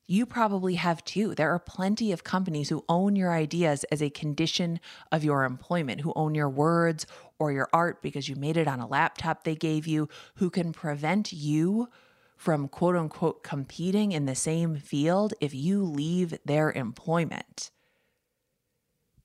you 0.09 0.25
probably 0.25 0.73
have 0.73 1.05
too. 1.05 1.35
There 1.35 1.53
are 1.53 1.59
plenty 1.59 2.11
of 2.11 2.23
companies 2.23 2.69
who 2.69 2.83
own 2.89 3.15
your 3.15 3.31
ideas 3.31 3.83
as 3.91 4.01
a 4.01 4.09
condition 4.09 4.79
of 5.11 5.23
your 5.23 5.43
employment, 5.43 6.01
who 6.01 6.13
own 6.15 6.33
your 6.33 6.49
words 6.49 7.05
or 7.37 7.51
your 7.51 7.69
art 7.71 8.01
because 8.01 8.27
you 8.27 8.35
made 8.35 8.57
it 8.57 8.67
on 8.67 8.79
a 8.79 8.87
laptop 8.87 9.43
they 9.43 9.55
gave 9.55 9.85
you, 9.85 10.09
who 10.35 10.49
can 10.49 10.73
prevent 10.73 11.31
you 11.31 11.87
from 12.35 12.67
quote 12.67 12.95
unquote 12.95 13.43
competing 13.43 14.11
in 14.11 14.25
the 14.25 14.33
same 14.33 14.77
field 14.77 15.35
if 15.39 15.53
you 15.53 15.83
leave 15.83 16.37
their 16.43 16.71
employment. 16.71 17.69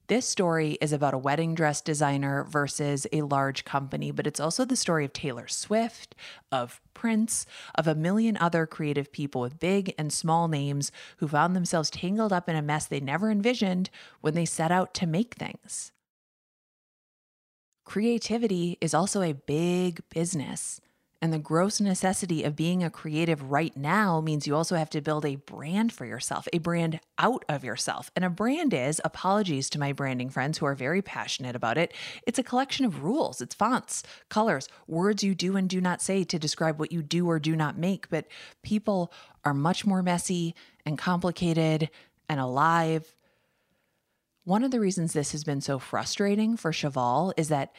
This 0.07 0.29
story 0.29 0.73
is 0.83 0.93
about 0.93 1.15
a 1.15 1.19
wedding 1.19 1.55
dress 1.55 1.81
designer 1.81 2.45
versus 2.45 3.07
a 3.11 3.23
large 3.23 3.65
company, 3.65 4.11
but 4.11 4.27
it's 4.27 4.41
also 4.41 4.67
the 4.67 4.77
story 4.77 5.07
of 5.07 5.15
Taylor 5.15 5.49
Swift, 5.49 6.15
of 6.53 6.83
Prince, 6.93 7.47
of 7.75 7.87
a 7.87 7.95
million 7.95 8.37
other 8.37 8.67
creative 8.67 9.11
people 9.13 9.41
with 9.41 9.59
big 9.59 9.95
and 9.97 10.13
small 10.13 10.47
names 10.47 10.93
who 11.19 11.29
found 11.29 11.57
themselves 11.57 11.89
tangled 11.89 12.35
up 12.35 12.51
in 12.51 12.57
a 12.57 12.61
mess 12.61 12.85
they 12.85 13.01
never 13.01 13.31
envisioned 13.31 13.89
when 14.21 14.35
they 14.35 14.45
set 14.45 14.71
out 14.71 14.93
to 14.93 15.07
make 15.07 15.37
things. 15.37 15.91
Creativity 17.87 18.77
is 18.83 18.93
also 18.93 19.23
a 19.23 19.33
big 19.33 20.03
business. 20.11 20.83
And 21.25 21.33
the 21.33 21.39
gross 21.39 21.81
necessity 21.81 22.45
of 22.45 22.55
being 22.55 22.85
a 22.85 22.91
creative 22.91 23.51
right 23.51 23.75
now 23.75 24.21
means 24.21 24.47
you 24.47 24.55
also 24.55 24.77
have 24.77 24.91
to 24.91 25.01
build 25.01 25.25
a 25.25 25.37
brand 25.37 25.91
for 25.91 26.05
yourself, 26.05 26.47
a 26.53 26.59
brand 26.59 27.01
out 27.19 27.47
of 27.49 27.65
yourself. 27.65 28.11
And 28.15 28.27
a 28.27 28.29
brand 28.29 28.75
is, 28.75 29.01
apologies 29.07 29.71
to 29.71 29.79
my 29.79 29.95
branding 29.95 30.29
friends 30.29 30.59
who 30.59 30.67
are 30.67 30.75
very 30.75 31.01
passionate 31.01 31.57
about 31.57 31.79
it, 31.79 31.95
it's 32.27 32.39
a 32.39 32.43
collection 32.43 32.85
of 32.85 33.03
rules, 33.03 33.41
it's 33.41 33.55
fonts, 33.55 34.03
colors, 34.29 34.69
words 34.87 35.25
you 35.25 35.35
do 35.35 35.57
and 35.57 35.67
do 35.67 35.81
not 35.81 36.03
say 36.03 36.25
to 36.25 36.39
describe 36.39 36.79
what 36.79 36.93
you 36.93 37.01
do 37.01 37.27
or 37.27 37.39
do 37.39 37.57
not 37.57 37.79
make. 37.79 38.11
But 38.11 38.27
people 38.63 39.11
are 39.47 39.55
much 39.55 39.87
more 39.87 40.03
messy 40.03 40.55
and 40.85 40.99
complicated 40.99 41.89
and 42.29 42.39
alive. 42.39 43.15
One 44.45 44.63
of 44.63 44.73
the 44.73 44.81
reasons 44.81 45.15
this 45.15 45.33
has 45.33 45.43
been 45.43 45.63
so 45.63 45.79
frustrating 45.79 46.59
for 46.59 46.71
Cheval 46.71 47.33
is 47.39 47.49
that 47.49 47.73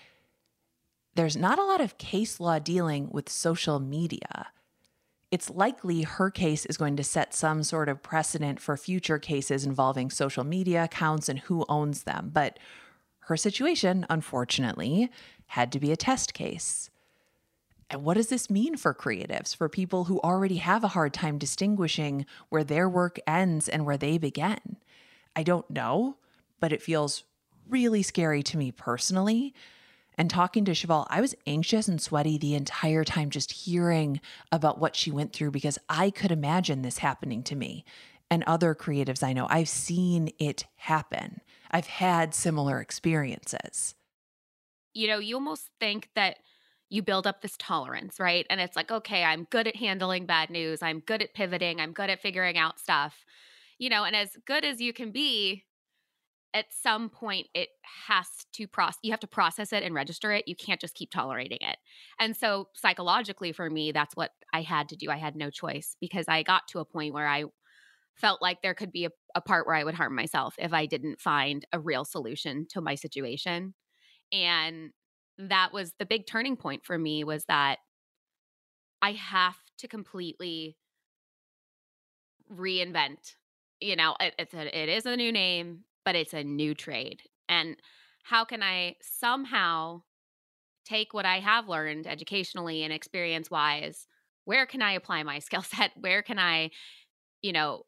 there's 1.16 1.38
not 1.38 1.58
a 1.58 1.64
lot 1.64 1.82
of 1.82 1.98
case 1.98 2.40
law 2.40 2.60
dealing 2.60 3.10
with 3.10 3.30
social 3.30 3.80
media. 3.80 4.48
It's 5.32 5.50
likely 5.50 6.04
her 6.04 6.30
case 6.30 6.66
is 6.66 6.78
going 6.78 6.98
to 6.98 7.04
set 7.04 7.34
some 7.34 7.64
sort 7.64 7.90
of 7.90 8.04
precedent 8.04 8.60
for 8.60 8.78
future 8.78 9.18
cases 9.18 9.66
involving 9.66 10.10
social 10.10 10.44
media 10.44 10.84
accounts 10.84 11.28
and 11.28 11.40
who 11.40 11.66
owns 11.68 12.04
them. 12.04 12.32
But 12.34 12.60
her 13.22 13.38
situation, 13.38 14.06
unfortunately, 14.10 15.10
had 15.48 15.72
to 15.72 15.80
be 15.80 15.92
a 15.92 15.98
test 15.98 16.34
case. 16.34 16.90
And 17.90 18.04
what 18.04 18.16
does 18.16 18.28
this 18.28 18.50
mean 18.50 18.78
for 18.78 18.94
creatives, 18.94 19.56
for 19.56 19.70
people 19.70 20.06
who 20.06 20.20
already 20.20 20.58
have 20.58 20.84
a 20.84 20.90
hard 20.90 21.14
time 21.14 21.38
distinguishing 21.38 22.26
where 22.50 22.64
their 22.64 22.90
work 22.90 23.20
ends 23.28 23.68
and 23.70 23.86
where 23.86 23.98
they 23.98 24.18
begin? 24.18 24.78
I 25.36 25.44
don't 25.44 25.70
know, 25.70 26.18
but 26.60 26.74
it 26.74 26.82
feels 26.82 27.24
really 27.68 28.04
scary 28.04 28.44
to 28.44 28.58
me 28.58 28.72
personally 28.72 29.54
and 30.18 30.30
talking 30.30 30.66
to 30.66 30.74
Cheval, 30.74 31.08
I 31.10 31.22
was 31.22 31.36
anxious 31.46 31.88
and 31.88 32.02
sweaty 32.02 32.38
the 32.38 32.56
entire 32.56 33.04
time 33.04 33.30
just 33.30 33.52
hearing 33.52 34.22
about 34.52 34.80
what 34.80 34.96
she 34.96 35.12
went 35.12 35.34
through 35.34 35.52
because 35.52 35.78
I 35.90 36.10
could 36.10 36.32
imagine 36.32 36.82
this 36.82 37.00
happening 37.00 37.44
to 37.44 37.56
me 37.56 37.86
and 38.30 38.44
other 38.44 38.74
creatives 38.74 39.24
I 39.24 39.34
know. 39.34 39.48
I've 39.50 39.70
seen 39.70 40.32
it 40.40 40.66
happen, 40.76 41.42
I've 41.72 41.88
had 41.88 42.34
similar 42.34 42.80
experiences. 42.80 43.96
You 44.94 45.08
know, 45.08 45.20
you 45.20 45.36
almost 45.36 45.70
think 45.80 46.10
that 46.16 46.38
you 46.90 47.02
build 47.02 47.28
up 47.28 47.42
this 47.42 47.56
tolerance, 47.58 48.20
right? 48.20 48.46
And 48.50 48.62
it's 48.62 48.76
like, 48.76 48.92
okay, 48.92 49.24
I'm 49.24 49.48
good 49.50 49.68
at 49.68 49.76
handling 49.76 50.26
bad 50.26 50.50
news. 50.50 50.82
I'm 50.82 51.00
good 51.00 51.22
at 51.22 51.34
pivoting. 51.34 51.82
I'm 51.82 51.92
good 51.92 52.10
at 52.10 52.22
figuring 52.22 52.58
out 52.58 52.80
stuff. 52.80 53.26
You 53.78 53.90
know, 53.90 54.06
and 54.06 54.16
as 54.16 54.30
good 54.46 54.64
as 54.64 54.80
you 54.80 54.94
can 54.94 55.12
be, 55.12 55.66
at 56.56 56.66
some 56.72 57.10
point 57.10 57.48
it 57.54 57.68
has 58.08 58.26
to 58.54 58.66
process 58.66 58.98
you 59.04 59.12
have 59.12 59.20
to 59.20 59.28
process 59.28 59.74
it 59.74 59.84
and 59.84 59.94
register 59.94 60.32
it 60.32 60.48
you 60.48 60.56
can't 60.56 60.82
just 60.82 60.96
keep 60.96 61.12
tolerating 61.12 61.60
it. 61.62 61.78
And 62.20 62.36
so 62.36 62.70
psychologically 62.74 63.52
for 63.52 63.70
me 63.70 63.92
that's 63.92 64.16
what 64.16 64.32
i 64.54 64.62
had 64.62 64.90
to 64.90 64.96
do 64.96 65.12
i 65.12 65.18
had 65.18 65.36
no 65.36 65.52
choice 65.52 65.96
because 66.00 66.26
i 66.28 66.42
got 66.42 66.64
to 66.70 66.80
a 66.80 66.86
point 66.86 67.14
where 67.14 67.28
i 67.28 67.44
felt 68.16 68.42
like 68.42 68.62
there 68.62 68.74
could 68.74 68.94
be 68.94 69.06
a, 69.06 69.10
a 69.36 69.42
part 69.42 69.68
where 69.68 69.76
i 69.76 69.84
would 69.84 69.96
harm 69.96 70.16
myself 70.16 70.56
if 70.58 70.74
i 70.74 70.86
didn't 70.86 71.20
find 71.20 71.66
a 71.74 71.80
real 71.80 72.06
solution 72.06 72.66
to 72.70 72.82
my 72.82 72.96
situation. 72.96 73.76
And 74.32 74.92
that 75.38 75.74
was 75.74 75.94
the 76.00 76.06
big 76.06 76.26
turning 76.26 76.56
point 76.56 76.86
for 76.86 76.98
me 76.98 77.26
was 77.26 77.44
that 77.46 77.80
i 79.02 79.12
have 79.12 79.58
to 79.78 79.88
completely 79.90 80.78
reinvent 82.50 83.36
you 83.82 83.98
know 83.98 84.16
it, 84.22 84.34
it's 84.40 84.54
a, 84.54 84.82
it 84.82 84.88
is 84.88 85.06
a 85.06 85.18
new 85.18 85.32
name 85.32 85.84
but 86.06 86.16
it's 86.16 86.34
a 86.34 86.44
new 86.44 86.74
trade. 86.74 87.22
And 87.50 87.76
how 88.24 88.46
can 88.46 88.64
I 88.64 88.96
somehow 89.02 90.04
take 90.86 91.14
what 91.14 91.26
I 91.26 91.40
have 91.40 91.68
learned 91.68 92.08
educationally 92.08 92.84
and 92.84 92.94
experience 92.94 93.52
wise? 93.52 94.08
Where 94.46 94.66
can 94.66 94.82
I 94.82 94.94
apply 94.94 95.24
my 95.24 95.40
skill 95.40 95.64
set? 95.64 95.92
Where 95.96 96.22
can 96.22 96.40
I, 96.40 96.70
you 97.42 97.52
know, 97.52 97.84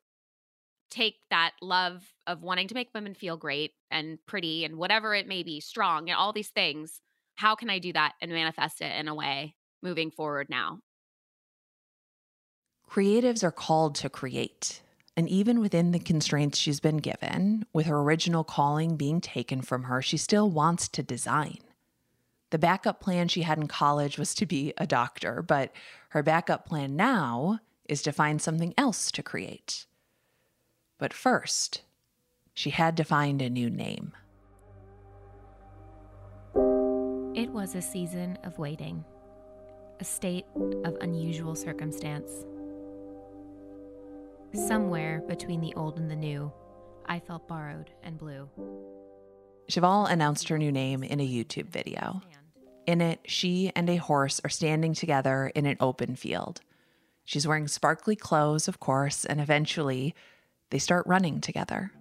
take 0.89 1.15
that 1.29 1.51
love 1.61 2.03
of 2.25 2.41
wanting 2.41 2.67
to 2.69 2.75
make 2.75 2.89
women 2.93 3.13
feel 3.13 3.37
great 3.37 3.73
and 3.91 4.17
pretty 4.25 4.65
and 4.65 4.77
whatever 4.77 5.13
it 5.13 5.27
may 5.27 5.43
be, 5.43 5.59
strong 5.59 6.09
and 6.09 6.17
all 6.17 6.33
these 6.33 6.49
things? 6.49 7.01
How 7.35 7.55
can 7.55 7.69
I 7.69 7.79
do 7.79 7.93
that 7.93 8.13
and 8.21 8.31
manifest 8.31 8.81
it 8.81 8.95
in 8.99 9.07
a 9.07 9.15
way 9.15 9.55
moving 9.83 10.11
forward 10.11 10.47
now? 10.49 10.79
Creatives 12.89 13.43
are 13.43 13.51
called 13.51 13.95
to 13.95 14.09
create. 14.09 14.81
And 15.17 15.27
even 15.27 15.59
within 15.59 15.91
the 15.91 15.99
constraints 15.99 16.59
she's 16.59 16.79
been 16.79 16.97
given, 16.97 17.65
with 17.73 17.87
her 17.87 17.97
original 17.97 18.43
calling 18.43 18.97
being 18.97 19.19
taken 19.19 19.63
from 19.63 19.85
her, 19.85 19.99
she 19.99 20.15
still 20.15 20.51
wants 20.51 20.87
to 20.89 21.01
design. 21.01 21.57
The 22.51 22.59
backup 22.59 23.01
plan 23.01 23.27
she 23.27 23.41
had 23.41 23.57
in 23.57 23.67
college 23.67 24.19
was 24.19 24.35
to 24.35 24.45
be 24.45 24.73
a 24.77 24.85
doctor, 24.85 25.41
but 25.41 25.73
her 26.09 26.21
backup 26.21 26.67
plan 26.67 26.95
now 26.95 27.59
is 27.89 28.03
to 28.03 28.11
find 28.11 28.39
something 28.39 28.75
else 28.77 29.11
to 29.13 29.23
create. 29.23 29.87
But 30.99 31.13
first, 31.13 31.81
she 32.53 32.69
had 32.69 32.95
to 32.97 33.03
find 33.03 33.41
a 33.41 33.49
new 33.49 33.71
name. 33.71 34.13
It 37.35 37.49
was 37.49 37.73
a 37.73 37.81
season 37.81 38.37
of 38.43 38.59
waiting, 38.59 39.03
a 39.99 40.03
state 40.03 40.45
of 40.85 40.95
unusual 41.01 41.55
circumstance. 41.55 42.45
Somewhere 44.53 45.21
between 45.27 45.61
the 45.61 45.73
old 45.75 45.99
and 45.99 46.09
the 46.09 46.15
new, 46.15 46.51
I 47.05 47.19
felt 47.19 47.47
borrowed 47.47 47.91
and 48.03 48.17
blue. 48.17 48.49
Cheval 49.67 50.05
announced 50.05 50.47
her 50.49 50.57
new 50.57 50.71
name 50.71 51.03
in 51.03 51.19
a 51.19 51.27
YouTube 51.27 51.69
video. 51.69 52.21
In 52.85 53.01
it, 53.01 53.19
she 53.25 53.71
and 53.75 53.89
a 53.89 53.97
horse 53.97 54.39
are 54.43 54.49
standing 54.49 54.93
together 54.93 55.51
in 55.53 55.65
an 55.65 55.77
open 55.79 56.15
field. 56.15 56.61
She's 57.25 57.45
wearing 57.45 57.67
sparkly 57.67 58.15
clothes, 58.15 58.69
of 58.69 58.79
course, 58.79 59.25
and 59.25 59.41
eventually 59.41 60.15
they 60.69 60.79
start 60.79 61.05
running 61.05 61.41
together. 61.41 61.91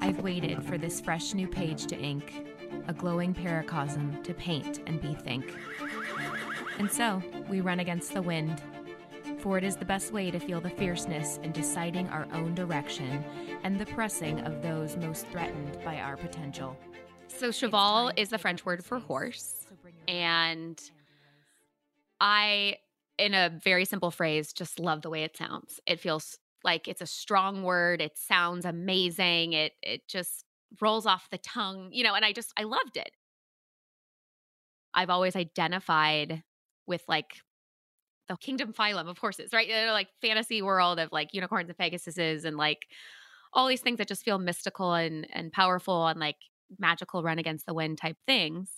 I've 0.00 0.20
waited 0.20 0.62
for 0.62 0.76
this 0.76 1.00
fresh 1.00 1.32
new 1.32 1.48
page 1.48 1.86
to 1.86 1.96
ink, 1.96 2.46
a 2.86 2.92
glowing 2.92 3.32
paracosm 3.34 4.22
to 4.24 4.34
paint 4.34 4.80
and 4.86 5.00
be 5.00 5.14
think. 5.14 5.54
And 6.78 6.90
so 6.92 7.22
we 7.48 7.62
run 7.62 7.80
against 7.80 8.12
the 8.12 8.20
wind, 8.20 8.62
for 9.46 9.58
it 9.58 9.62
is 9.62 9.76
the 9.76 9.84
best 9.84 10.12
way 10.12 10.28
to 10.28 10.40
feel 10.40 10.60
the 10.60 10.68
fierceness 10.68 11.38
in 11.44 11.52
deciding 11.52 12.08
our 12.08 12.26
own 12.32 12.52
direction 12.52 13.24
and 13.62 13.78
the 13.78 13.86
pressing 13.86 14.40
of 14.40 14.60
those 14.60 14.96
most 14.96 15.24
threatened 15.28 15.78
by 15.84 16.00
our 16.00 16.16
potential. 16.16 16.76
So, 17.28 17.52
cheval 17.52 18.10
is 18.16 18.30
the 18.30 18.38
French 18.38 18.66
word 18.66 18.84
for 18.84 18.98
horse. 18.98 19.68
And 20.08 20.76
I, 22.20 22.78
in 23.20 23.34
a 23.34 23.56
very 23.62 23.84
simple 23.84 24.10
phrase, 24.10 24.52
just 24.52 24.80
love 24.80 25.02
the 25.02 25.10
way 25.10 25.22
it 25.22 25.36
sounds. 25.36 25.78
It 25.86 26.00
feels 26.00 26.36
like 26.64 26.88
it's 26.88 27.00
a 27.00 27.06
strong 27.06 27.62
word. 27.62 28.02
It 28.02 28.18
sounds 28.18 28.64
amazing. 28.64 29.52
It 29.52 29.74
it 29.80 30.08
just 30.08 30.44
rolls 30.80 31.06
off 31.06 31.30
the 31.30 31.38
tongue, 31.38 31.90
you 31.92 32.02
know, 32.02 32.14
and 32.14 32.24
I 32.24 32.32
just 32.32 32.52
I 32.56 32.64
loved 32.64 32.96
it. 32.96 33.10
I've 34.92 35.10
always 35.10 35.36
identified 35.36 36.42
with 36.88 37.04
like 37.06 37.42
the 38.28 38.36
kingdom 38.36 38.72
phylum 38.72 39.08
of 39.08 39.18
horses, 39.18 39.52
right? 39.52 39.68
They're 39.68 39.92
like 39.92 40.08
fantasy 40.20 40.62
world 40.62 40.98
of 40.98 41.12
like 41.12 41.32
unicorns 41.32 41.68
and 41.68 41.78
pegasuses 41.78 42.44
and 42.44 42.56
like 42.56 42.86
all 43.52 43.66
these 43.68 43.80
things 43.80 43.98
that 43.98 44.08
just 44.08 44.24
feel 44.24 44.38
mystical 44.38 44.94
and 44.94 45.26
and 45.32 45.52
powerful 45.52 46.06
and 46.06 46.20
like 46.20 46.36
magical 46.78 47.22
run 47.22 47.38
against 47.38 47.66
the 47.66 47.74
wind 47.74 47.98
type 47.98 48.16
things. 48.26 48.70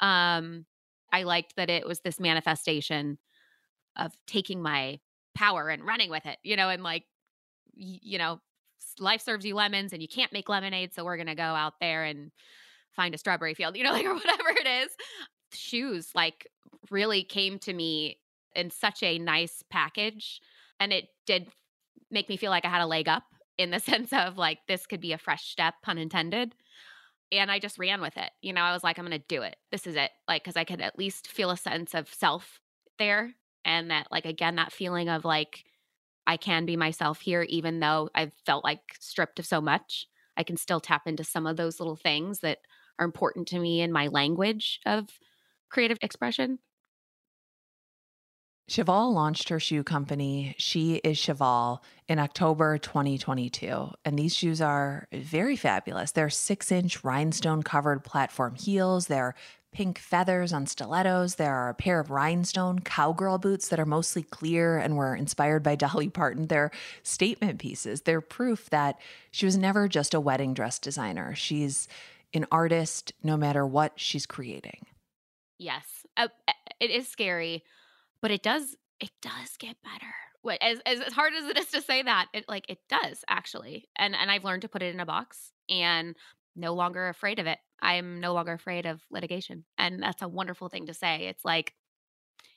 Um 0.00 0.66
I 1.12 1.22
liked 1.22 1.56
that 1.56 1.70
it 1.70 1.86
was 1.86 2.00
this 2.00 2.20
manifestation 2.20 3.18
of 3.96 4.12
taking 4.26 4.60
my 4.60 4.98
power 5.34 5.68
and 5.68 5.84
running 5.84 6.10
with 6.10 6.26
it, 6.26 6.38
you 6.42 6.56
know, 6.56 6.68
and 6.68 6.82
like 6.82 7.04
you 7.74 8.18
know, 8.18 8.40
life 8.98 9.20
serves 9.20 9.44
you 9.44 9.54
lemons 9.54 9.92
and 9.92 10.00
you 10.00 10.08
can't 10.08 10.32
make 10.32 10.48
lemonade, 10.48 10.94
so 10.94 11.04
we're 11.04 11.16
to 11.18 11.34
go 11.34 11.42
out 11.42 11.74
there 11.80 12.04
and 12.04 12.30
find 12.92 13.14
a 13.14 13.18
strawberry 13.18 13.54
field, 13.54 13.76
you 13.76 13.84
know, 13.84 13.92
like 13.92 14.06
or 14.06 14.14
whatever 14.14 14.50
it 14.50 14.66
is. 14.66 14.90
Shoes 15.52 16.10
like 16.14 16.46
really 16.90 17.22
came 17.22 17.58
to 17.60 17.72
me 17.72 18.18
in 18.56 18.70
such 18.70 19.02
a 19.02 19.18
nice 19.18 19.62
package. 19.70 20.40
And 20.80 20.92
it 20.92 21.08
did 21.26 21.48
make 22.10 22.28
me 22.28 22.36
feel 22.36 22.50
like 22.50 22.64
I 22.64 22.70
had 22.70 22.82
a 22.82 22.86
leg 22.86 23.08
up 23.08 23.24
in 23.58 23.70
the 23.70 23.80
sense 23.90 24.12
of 24.12 24.36
like, 24.38 24.58
this 24.66 24.86
could 24.86 25.00
be 25.00 25.12
a 25.12 25.18
fresh 25.18 25.48
step, 25.48 25.74
pun 25.82 25.98
intended. 25.98 26.54
And 27.32 27.50
I 27.50 27.58
just 27.58 27.78
ran 27.78 28.00
with 28.00 28.16
it. 28.16 28.30
You 28.40 28.52
know, 28.52 28.62
I 28.62 28.72
was 28.72 28.84
like, 28.84 28.98
I'm 28.98 29.06
going 29.06 29.18
to 29.18 29.26
do 29.28 29.42
it. 29.42 29.56
This 29.70 29.86
is 29.86 29.96
it. 29.96 30.10
Like, 30.28 30.44
cause 30.44 30.56
I 30.56 30.64
could 30.64 30.80
at 30.80 30.98
least 30.98 31.26
feel 31.26 31.50
a 31.50 31.56
sense 31.56 31.94
of 31.94 32.12
self 32.12 32.60
there. 32.98 33.34
And 33.64 33.90
that, 33.90 34.06
like, 34.12 34.26
again, 34.26 34.56
that 34.56 34.72
feeling 34.72 35.08
of 35.08 35.24
like, 35.24 35.64
I 36.26 36.36
can 36.36 36.66
be 36.66 36.76
myself 36.76 37.20
here, 37.20 37.42
even 37.42 37.80
though 37.80 38.10
I've 38.14 38.32
felt 38.44 38.64
like 38.64 38.80
stripped 39.00 39.38
of 39.38 39.46
so 39.46 39.60
much. 39.60 40.06
I 40.36 40.42
can 40.42 40.56
still 40.56 40.80
tap 40.80 41.06
into 41.06 41.24
some 41.24 41.46
of 41.46 41.56
those 41.56 41.80
little 41.80 41.96
things 41.96 42.40
that 42.40 42.58
are 42.98 43.04
important 43.04 43.48
to 43.48 43.58
me 43.58 43.80
in 43.80 43.92
my 43.92 44.08
language 44.08 44.80
of 44.86 45.08
creative 45.70 45.98
expression. 46.02 46.58
Cheval 48.68 49.12
launched 49.12 49.48
her 49.48 49.60
shoe 49.60 49.84
company, 49.84 50.56
She 50.58 50.96
is 50.96 51.16
Cheval, 51.16 51.84
in 52.08 52.18
October 52.18 52.78
2022. 52.78 53.92
And 54.04 54.18
these 54.18 54.34
shoes 54.34 54.60
are 54.60 55.06
very 55.12 55.54
fabulous. 55.54 56.10
They're 56.10 56.30
six 56.30 56.72
inch 56.72 57.04
rhinestone 57.04 57.62
covered 57.62 58.02
platform 58.02 58.56
heels. 58.56 59.06
They're 59.06 59.36
pink 59.70 59.98
feathers 59.98 60.52
on 60.52 60.66
stilettos. 60.66 61.36
There 61.36 61.54
are 61.54 61.68
a 61.68 61.74
pair 61.74 62.00
of 62.00 62.10
rhinestone 62.10 62.80
cowgirl 62.80 63.38
boots 63.38 63.68
that 63.68 63.78
are 63.78 63.86
mostly 63.86 64.24
clear 64.24 64.78
and 64.78 64.96
were 64.96 65.14
inspired 65.14 65.62
by 65.62 65.74
Dolly 65.76 66.08
Parton. 66.08 66.48
They're 66.48 66.72
statement 67.04 67.60
pieces. 67.60 68.00
They're 68.00 68.20
proof 68.20 68.68
that 68.70 68.98
she 69.30 69.46
was 69.46 69.56
never 69.56 69.86
just 69.86 70.12
a 70.12 70.20
wedding 70.20 70.54
dress 70.54 70.80
designer. 70.80 71.36
She's 71.36 71.86
an 72.34 72.46
artist 72.50 73.12
no 73.22 73.36
matter 73.36 73.64
what 73.64 73.92
she's 73.94 74.26
creating. 74.26 74.86
Yes. 75.56 75.84
Uh, 76.16 76.28
it 76.80 76.90
is 76.90 77.06
scary 77.06 77.62
but 78.20 78.30
it 78.30 78.42
does 78.42 78.76
it 79.00 79.10
does 79.20 79.56
get 79.58 79.76
better. 79.82 80.12
What 80.42 80.58
as, 80.62 80.80
as 80.86 81.12
hard 81.12 81.32
as 81.34 81.44
it 81.44 81.58
is 81.58 81.70
to 81.72 81.82
say 81.82 82.02
that, 82.02 82.26
it 82.32 82.44
like 82.48 82.66
it 82.68 82.78
does 82.88 83.24
actually. 83.28 83.88
And 83.96 84.14
and 84.14 84.30
I've 84.30 84.44
learned 84.44 84.62
to 84.62 84.68
put 84.68 84.82
it 84.82 84.94
in 84.94 85.00
a 85.00 85.06
box 85.06 85.52
and 85.68 86.14
no 86.54 86.74
longer 86.74 87.08
afraid 87.08 87.38
of 87.38 87.46
it. 87.46 87.58
I'm 87.80 88.20
no 88.20 88.32
longer 88.32 88.52
afraid 88.52 88.86
of 88.86 89.02
litigation. 89.10 89.64
And 89.76 90.02
that's 90.02 90.22
a 90.22 90.28
wonderful 90.28 90.68
thing 90.68 90.86
to 90.86 90.94
say. 90.94 91.26
It's 91.26 91.44
like 91.44 91.74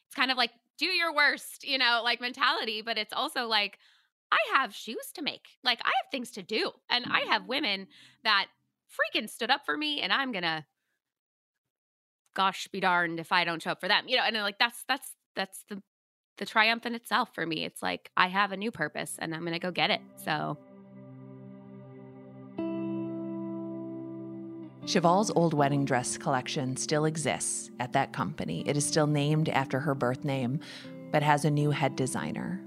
it's 0.07 0.15
kind 0.15 0.31
of 0.31 0.37
like 0.37 0.51
do 0.77 0.85
your 0.85 1.13
worst, 1.13 1.67
you 1.67 1.77
know, 1.77 2.01
like 2.03 2.21
mentality, 2.21 2.81
but 2.81 2.97
it's 2.97 3.13
also 3.13 3.47
like 3.47 3.77
I 4.31 4.37
have 4.53 4.73
shoes 4.73 5.11
to 5.15 5.21
make. 5.21 5.47
Like 5.63 5.79
I 5.83 5.91
have 6.01 6.11
things 6.11 6.31
to 6.31 6.43
do. 6.43 6.71
And 6.89 7.05
I 7.09 7.21
have 7.29 7.47
women 7.47 7.87
that 8.23 8.47
freaking 8.89 9.29
stood 9.29 9.51
up 9.51 9.65
for 9.65 9.75
me 9.75 10.01
and 10.01 10.13
I'm 10.13 10.31
to 10.33 10.65
gosh 12.35 12.67
be 12.67 12.79
darned 12.79 13.19
if 13.19 13.31
I 13.31 13.43
don't 13.43 13.61
show 13.61 13.71
up 13.71 13.81
for 13.81 13.87
them. 13.87 14.05
You 14.07 14.17
know, 14.17 14.23
and 14.23 14.35
like 14.37 14.59
that's 14.59 14.83
that's 14.87 15.15
that's 15.35 15.63
the 15.69 15.81
the 16.37 16.45
triumph 16.45 16.85
in 16.85 16.95
itself 16.95 17.35
for 17.35 17.45
me. 17.45 17.65
It's 17.65 17.83
like 17.83 18.09
I 18.17 18.27
have 18.27 18.51
a 18.51 18.57
new 18.57 18.71
purpose 18.71 19.17
and 19.19 19.35
I'm 19.35 19.41
going 19.41 19.53
to 19.53 19.59
go 19.59 19.71
get 19.71 19.91
it. 19.91 20.01
So 20.15 20.57
Cheval's 24.85 25.29
old 25.35 25.53
wedding 25.53 25.85
dress 25.85 26.17
collection 26.17 26.75
still 26.75 27.05
exists 27.05 27.69
at 27.79 27.93
that 27.93 28.11
company. 28.11 28.63
It 28.65 28.75
is 28.75 28.85
still 28.85 29.05
named 29.05 29.49
after 29.49 29.79
her 29.79 29.93
birth 29.93 30.23
name, 30.23 30.61
but 31.11 31.21
has 31.21 31.45
a 31.45 31.51
new 31.51 31.69
head 31.69 31.95
designer. 31.95 32.59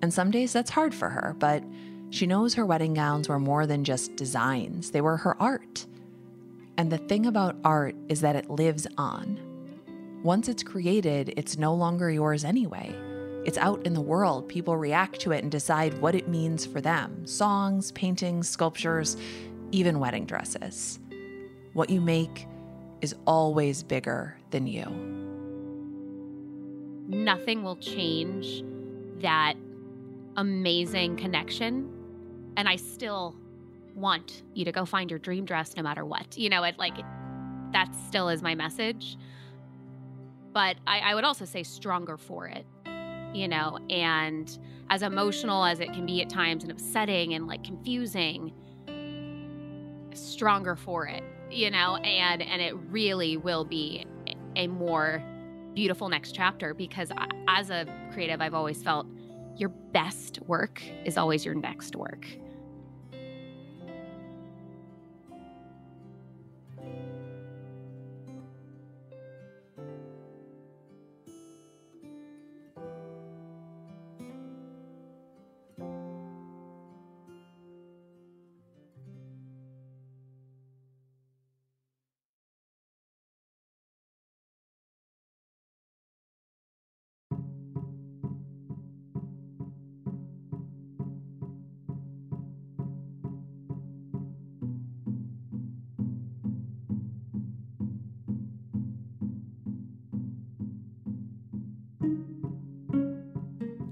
And 0.00 0.14
some 0.14 0.30
days 0.30 0.52
that's 0.52 0.70
hard 0.70 0.94
for 0.94 1.08
her, 1.08 1.34
but 1.38 1.64
she 2.10 2.26
knows 2.26 2.54
her 2.54 2.64
wedding 2.64 2.94
gowns 2.94 3.28
were 3.28 3.40
more 3.40 3.66
than 3.66 3.82
just 3.82 4.14
designs, 4.14 4.92
they 4.92 5.00
were 5.00 5.16
her 5.16 5.40
art. 5.42 5.86
And 6.76 6.92
the 6.92 6.98
thing 6.98 7.26
about 7.26 7.56
art 7.64 7.96
is 8.08 8.20
that 8.20 8.36
it 8.36 8.48
lives 8.48 8.86
on. 8.96 9.47
Once 10.24 10.48
it's 10.48 10.64
created, 10.64 11.32
it's 11.36 11.56
no 11.58 11.72
longer 11.72 12.10
yours 12.10 12.44
anyway. 12.44 12.92
It's 13.44 13.56
out 13.56 13.86
in 13.86 13.94
the 13.94 14.00
world. 14.00 14.48
People 14.48 14.76
react 14.76 15.20
to 15.20 15.30
it 15.30 15.42
and 15.44 15.50
decide 15.50 16.00
what 16.00 16.16
it 16.16 16.26
means 16.26 16.66
for 16.66 16.80
them 16.80 17.24
songs, 17.24 17.92
paintings, 17.92 18.48
sculptures, 18.48 19.16
even 19.70 20.00
wedding 20.00 20.26
dresses. 20.26 20.98
What 21.72 21.88
you 21.88 22.00
make 22.00 22.46
is 23.00 23.14
always 23.26 23.84
bigger 23.84 24.36
than 24.50 24.66
you. 24.66 24.86
Nothing 27.06 27.62
will 27.62 27.76
change 27.76 28.64
that 29.22 29.54
amazing 30.36 31.16
connection. 31.16 31.92
And 32.56 32.68
I 32.68 32.74
still 32.74 33.36
want 33.94 34.42
you 34.54 34.64
to 34.64 34.72
go 34.72 34.84
find 34.84 35.10
your 35.10 35.20
dream 35.20 35.44
dress 35.44 35.76
no 35.76 35.82
matter 35.84 36.04
what. 36.04 36.36
You 36.36 36.50
know, 36.50 36.64
it 36.64 36.76
like 36.76 36.96
that 37.72 37.94
still 38.08 38.28
is 38.28 38.42
my 38.42 38.56
message 38.56 39.16
but 40.52 40.76
I, 40.86 41.00
I 41.00 41.14
would 41.14 41.24
also 41.24 41.44
say 41.44 41.62
stronger 41.62 42.16
for 42.16 42.46
it, 42.46 42.66
you 43.34 43.48
know, 43.48 43.78
and 43.90 44.58
as 44.90 45.02
emotional 45.02 45.64
as 45.64 45.80
it 45.80 45.92
can 45.92 46.06
be 46.06 46.22
at 46.22 46.30
times 46.30 46.62
and 46.62 46.72
upsetting 46.72 47.34
and 47.34 47.46
like 47.46 47.64
confusing, 47.64 48.52
stronger 50.14 50.76
for 50.76 51.06
it, 51.06 51.22
you 51.50 51.70
know, 51.70 51.96
and 51.96 52.42
and 52.42 52.62
it 52.62 52.74
really 52.90 53.36
will 53.36 53.64
be 53.64 54.06
a 54.56 54.66
more 54.66 55.22
beautiful 55.74 56.08
next 56.08 56.32
chapter 56.32 56.74
because 56.74 57.12
as 57.46 57.70
a 57.70 57.86
creative, 58.12 58.40
I've 58.40 58.54
always 58.54 58.82
felt 58.82 59.06
your 59.56 59.68
best 59.68 60.40
work 60.42 60.82
is 61.04 61.16
always 61.16 61.44
your 61.44 61.54
next 61.54 61.96
work. 61.96 62.26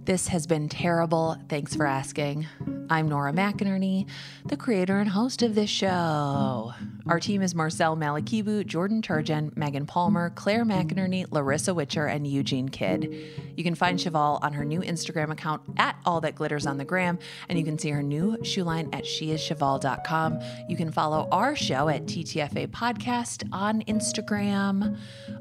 This 0.07 0.29
has 0.29 0.47
been 0.47 0.69
terrible. 0.69 1.37
Thanks 1.49 1.75
for 1.75 1.85
asking. 1.85 2.47
I'm 2.89 3.09
Nora 3.09 3.33
McInerny, 3.33 4.07
the 4.45 4.57
creator 4.57 5.01
and 5.01 5.11
host 5.11 5.43
of 5.43 5.57
this 5.57 5.69
show. 5.69 6.73
Our 7.09 7.19
team 7.19 7.43
is 7.43 7.57
Marcel 7.57 7.97
Malekebu, 7.97 8.65
Jordan 8.67 9.03
Turgeon, 9.03 9.57
Megan 9.57 9.85
Palmer, 9.85 10.31
Claire 10.31 10.65
McInerny, 10.65 11.27
Larissa 11.33 11.75
Witcher, 11.75 12.07
and 12.07 12.25
Eugene 12.25 12.69
Kidd. 12.69 13.13
You 13.57 13.65
can 13.65 13.75
find 13.75 14.01
Cheval 14.01 14.39
on 14.43 14.53
her 14.53 14.65
new 14.65 14.79
Instagram 14.79 15.33
account 15.33 15.63
at 15.77 15.97
All 16.05 16.21
That 16.21 16.37
Glitters 16.37 16.67
on 16.67 16.79
the 16.79 16.85
Gram, 16.85 17.19
and 17.49 17.59
you 17.59 17.65
can 17.65 17.77
see 17.77 17.91
her 17.91 18.03
new 18.03 18.37
shoe 18.45 18.63
line 18.63 18.89
at 18.93 19.03
sheischeval.com. 19.03 20.41
You 20.69 20.77
can 20.77 20.93
follow 20.93 21.29
our 21.33 21.57
show 21.57 21.89
at 21.89 22.07
TTFA 22.07 22.69
Podcast 22.69 23.49
on 23.51 23.83
Instagram. 23.83 24.99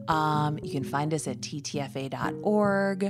Um, 0.07 0.59
you 0.61 0.71
can 0.71 0.83
find 0.83 1.13
us 1.13 1.27
at 1.27 1.41
ttfa.org. 1.41 3.03